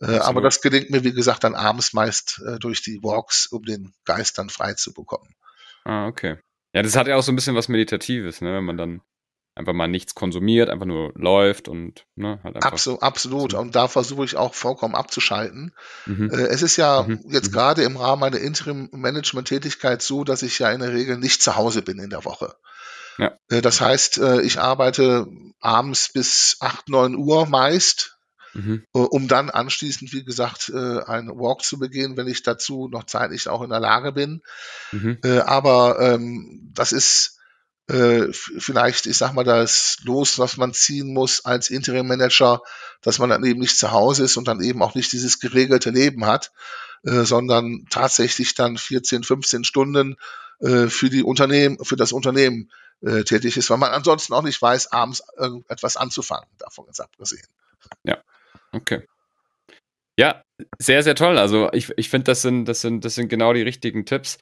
[0.00, 3.64] Äh, aber das gelingt mir, wie gesagt, dann abends meist äh, durch die Walks, um
[3.64, 5.34] den Geist dann frei zu bekommen.
[5.84, 6.38] Ah, okay.
[6.74, 8.54] Ja, das hat ja auch so ein bisschen was Meditatives, ne?
[8.54, 9.00] wenn man dann
[9.56, 12.72] einfach mal nichts konsumiert, einfach nur läuft und ne, halt einfach.
[12.72, 13.54] Absolut, absolut.
[13.54, 15.72] Und da versuche ich auch vollkommen abzuschalten.
[16.04, 16.30] Mhm.
[16.30, 17.20] Äh, es ist ja mhm.
[17.28, 17.52] jetzt mhm.
[17.52, 21.82] gerade im Rahmen meiner Interim-Management-Tätigkeit so, dass ich ja in der Regel nicht zu Hause
[21.82, 22.54] bin in der Woche.
[23.18, 23.38] Ja.
[23.48, 25.26] Äh, das heißt, äh, ich arbeite
[25.60, 28.18] abends bis 8, 9 Uhr meist,
[28.52, 28.84] mhm.
[28.92, 33.62] um dann anschließend, wie gesagt, einen Walk zu begehen, wenn ich dazu noch zeitlich auch
[33.62, 34.42] in der Lage bin.
[34.92, 35.18] Mhm.
[35.46, 37.35] Aber ähm, das ist
[37.88, 42.62] äh, vielleicht, ich sag mal, das Los, was man ziehen muss als Interim Manager,
[43.00, 45.90] dass man dann eben nicht zu Hause ist und dann eben auch nicht dieses geregelte
[45.90, 46.52] Leben hat,
[47.04, 50.16] äh, sondern tatsächlich dann 14, 15 Stunden
[50.60, 52.70] äh, für die Unternehmen, für das Unternehmen
[53.26, 57.46] tätig ist, weil man ansonsten auch nicht weiß, abends irgendetwas anzufangen, davon jetzt abgesehen.
[58.04, 58.22] Ja,
[58.72, 59.06] okay.
[60.18, 60.42] Ja,
[60.78, 61.38] sehr, sehr toll.
[61.38, 64.38] Also ich, ich finde, das sind, das, sind, das sind genau die richtigen Tipps.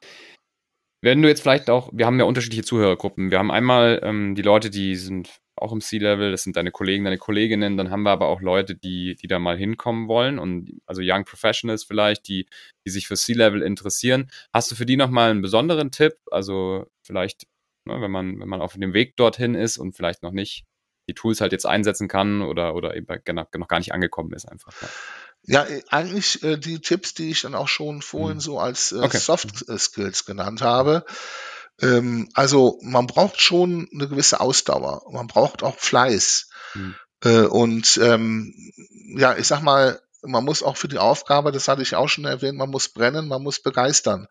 [1.05, 3.29] Wenn du jetzt vielleicht auch, wir haben ja unterschiedliche Zuhörergruppen.
[3.29, 7.03] Wir haben einmal ähm, die Leute, die sind auch im C-Level, das sind deine Kollegen,
[7.03, 7.77] deine Kolleginnen.
[7.77, 11.23] Dann haben wir aber auch Leute, die, die da mal hinkommen wollen und also Young
[11.23, 12.47] Professionals vielleicht, die,
[12.87, 14.31] die sich für C-Level interessieren.
[14.51, 16.15] Hast du für die nochmal einen besonderen Tipp?
[16.31, 17.45] Also vielleicht,
[17.87, 20.65] ne, wenn man, wenn man auf dem Weg dorthin ist und vielleicht noch nicht
[21.07, 24.73] die Tools halt jetzt einsetzen kann oder, oder eben noch gar nicht angekommen ist einfach.
[24.81, 24.87] Ja.
[25.47, 28.41] Ja, äh, eigentlich äh, die Tipps, die ich dann auch schon vorhin mhm.
[28.41, 29.17] so als äh, okay.
[29.17, 31.05] Soft äh, Skills genannt habe.
[31.81, 35.03] Ähm, also man braucht schon eine gewisse Ausdauer.
[35.11, 36.49] Man braucht auch Fleiß.
[36.73, 36.95] Mhm.
[37.23, 38.53] Äh, und ähm,
[39.17, 42.25] ja, ich sag mal, man muss auch für die Aufgabe, das hatte ich auch schon
[42.25, 44.27] erwähnt, man muss brennen, man muss begeistern.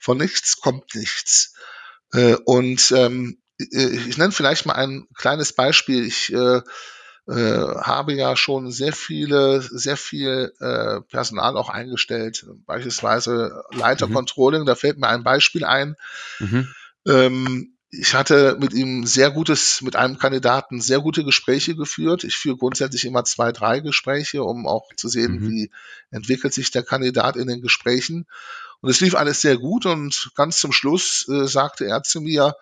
[0.00, 1.54] Von nichts kommt nichts.
[2.12, 6.04] Äh, und ähm, ich, ich nenne vielleicht mal ein kleines Beispiel.
[6.04, 6.60] Ich äh,
[7.28, 14.14] äh, habe ja schon sehr viele, sehr viel äh, Personal auch eingestellt, beispielsweise Leiter mhm.
[14.14, 15.96] Controlling, da fällt mir ein Beispiel ein.
[16.38, 16.68] Mhm.
[17.06, 22.24] Ähm, ich hatte mit ihm sehr gutes, mit einem Kandidaten sehr gute Gespräche geführt.
[22.24, 25.48] Ich führe grundsätzlich immer zwei, drei Gespräche, um auch zu sehen, mhm.
[25.48, 25.70] wie
[26.10, 28.26] entwickelt sich der Kandidat in den Gesprächen.
[28.80, 32.54] Und es lief alles sehr gut und ganz zum Schluss äh, sagte er zu mir,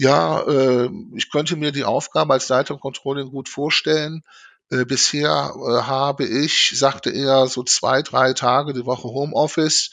[0.00, 4.24] ja, äh, ich könnte mir die Aufgabe als Leiter Controlling gut vorstellen.
[4.70, 9.90] Äh, bisher äh, habe ich, sagte er, so zwei, drei Tage die Woche Homeoffice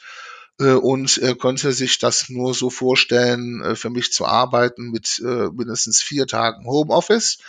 [0.62, 5.20] äh, und er könnte sich das nur so vorstellen, äh, für mich zu arbeiten mit
[5.20, 7.40] äh, mindestens vier Tagen Homeoffice.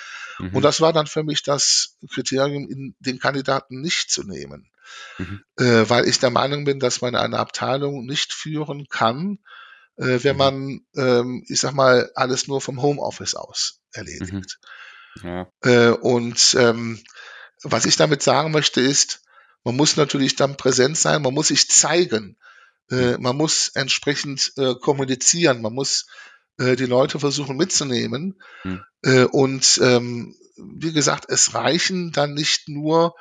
[0.40, 0.56] Mhm.
[0.56, 4.68] Und das war dann für mich das Kriterium, den Kandidaten nicht zu nehmen.
[5.18, 5.42] Mhm.
[5.56, 9.38] Weil ich der Meinung bin, dass man eine Abteilung nicht führen kann,
[9.98, 10.38] äh, wenn mhm.
[10.38, 14.58] man, ähm, ich sag mal, alles nur vom Homeoffice aus erledigt.
[15.22, 15.22] Mhm.
[15.22, 15.52] Ja.
[15.62, 17.02] Äh, und ähm,
[17.62, 19.22] was ich damit sagen möchte ist,
[19.64, 22.38] man muss natürlich dann präsent sein, man muss sich zeigen,
[22.90, 23.22] äh, mhm.
[23.22, 26.06] man muss entsprechend äh, kommunizieren, man muss
[26.58, 28.40] äh, die Leute versuchen mitzunehmen.
[28.64, 28.84] Mhm.
[29.02, 33.14] Äh, und ähm, wie gesagt, es reichen dann nicht nur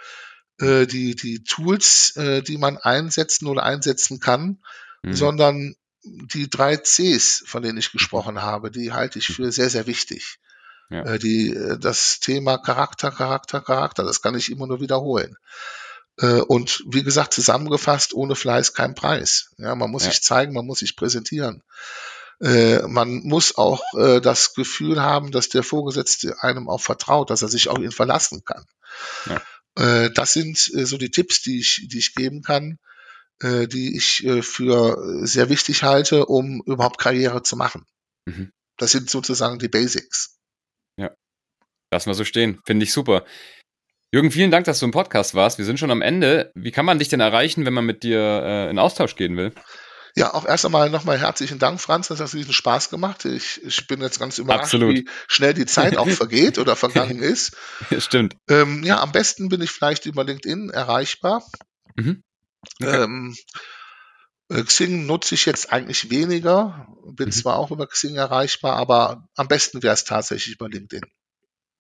[0.60, 4.60] äh, die, die Tools, äh, die man einsetzen oder einsetzen kann,
[5.04, 5.14] mhm.
[5.14, 5.76] sondern
[6.34, 10.40] die drei Cs, von denen ich gesprochen habe, die halte ich für sehr, sehr wichtig.
[10.90, 11.04] Ja.
[11.04, 15.36] Äh, die, äh, das Thema Charakter, Charakter, Charakter, das kann ich immer nur wiederholen.
[16.20, 19.52] Äh, und wie gesagt, zusammengefasst, ohne Fleiß kein Preis.
[19.58, 20.12] Ja, man muss ja.
[20.12, 21.64] sich zeigen, man muss sich präsentieren.
[22.40, 23.82] Man muss auch
[24.22, 28.44] das Gefühl haben, dass der Vorgesetzte einem auch vertraut, dass er sich auf ihn verlassen
[28.46, 28.64] kann.
[29.26, 30.10] Ja.
[30.10, 32.78] Das sind so die Tipps, die ich, die ich geben kann,
[33.42, 37.86] die ich für sehr wichtig halte, um überhaupt Karriere zu machen.
[38.26, 38.52] Mhm.
[38.78, 40.38] Das sind sozusagen die Basics.
[41.92, 42.60] Lassen wir so stehen.
[42.66, 43.24] Finde ich super.
[44.14, 45.58] Jürgen, vielen Dank, dass du im Podcast warst.
[45.58, 46.52] Wir sind schon am Ende.
[46.56, 49.54] Wie kann man dich denn erreichen, wenn man mit dir äh, in Austausch gehen will?
[50.16, 52.08] Ja, auch erst einmal nochmal herzlichen Dank, Franz.
[52.08, 53.26] Das hat riesen Spaß gemacht.
[53.26, 54.96] Ich, ich bin jetzt ganz überrascht, Absolut.
[54.96, 57.56] wie schnell die Zeit auch vergeht oder vergangen ist.
[58.00, 58.36] Stimmt.
[58.50, 61.46] Ähm, ja, am besten bin ich vielleicht über LinkedIn erreichbar.
[61.96, 62.24] Mhm.
[62.82, 63.04] Okay.
[63.04, 63.36] Ähm,
[64.50, 67.32] äh, Xing nutze ich jetzt eigentlich weniger, bin mhm.
[67.32, 71.04] zwar auch über Xing erreichbar, aber am besten wäre es tatsächlich über LinkedIn.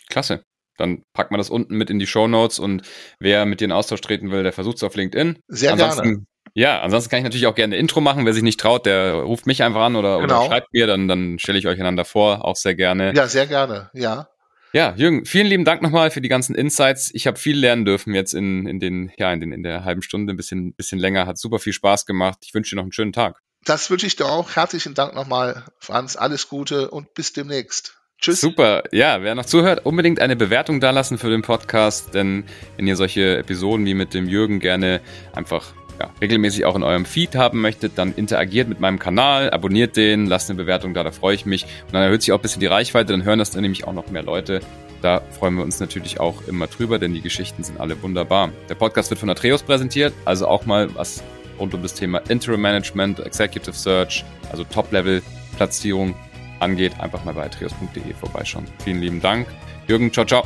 [0.09, 0.43] Klasse.
[0.77, 2.83] Dann packt man das unten mit in die Show Notes und
[3.19, 5.39] wer mit dir in Austausch treten will, der versucht es auf LinkedIn.
[5.47, 6.25] Sehr ansonsten, gerne.
[6.53, 8.25] Ja, ansonsten kann ich natürlich auch gerne ein Intro machen.
[8.25, 10.41] Wer sich nicht traut, der ruft mich einfach an oder, genau.
[10.41, 13.13] oder schreibt mir, dann, dann stelle ich euch einander vor, auch sehr gerne.
[13.15, 14.29] Ja, sehr gerne, ja.
[14.73, 17.09] Ja, Jürgen, vielen lieben Dank nochmal für die ganzen Insights.
[17.13, 20.01] Ich habe viel lernen dürfen jetzt in, in den, ja, in den, in der halben
[20.01, 21.25] Stunde, ein bisschen, bisschen länger.
[21.25, 22.39] Hat super viel Spaß gemacht.
[22.43, 23.41] Ich wünsche dir noch einen schönen Tag.
[23.63, 24.55] Das wünsche ich dir auch.
[24.55, 26.15] Herzlichen Dank nochmal, Franz.
[26.15, 27.97] Alles Gute und bis demnächst.
[28.19, 28.41] Tschüss.
[28.41, 28.83] Super.
[28.91, 32.45] Ja, wer noch zuhört, unbedingt eine Bewertung dalassen für den Podcast, denn
[32.75, 35.01] wenn ihr solche Episoden wie mit dem Jürgen gerne
[35.33, 39.97] einfach ja, regelmäßig auch in eurem Feed haben möchtet, dann interagiert mit meinem Kanal, abonniert
[39.97, 41.63] den, lasst eine Bewertung da, da freue ich mich.
[41.63, 43.93] Und dann erhöht sich auch ein bisschen die Reichweite, dann hören das dann nämlich auch
[43.93, 44.61] noch mehr Leute.
[45.01, 48.51] Da freuen wir uns natürlich auch immer drüber, denn die Geschichten sind alle wunderbar.
[48.67, 51.23] Der Podcast wird von Atreus präsentiert, also auch mal was
[51.59, 56.15] rund um das Thema Interim Management, Executive Search, also Top-Level-Platzierung
[56.59, 58.65] angeht, einfach mal bei trios.de vorbeischauen.
[58.83, 59.47] Vielen lieben Dank.
[59.87, 60.45] Jürgen, ciao, ciao.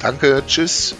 [0.00, 0.94] Danke, tschüss.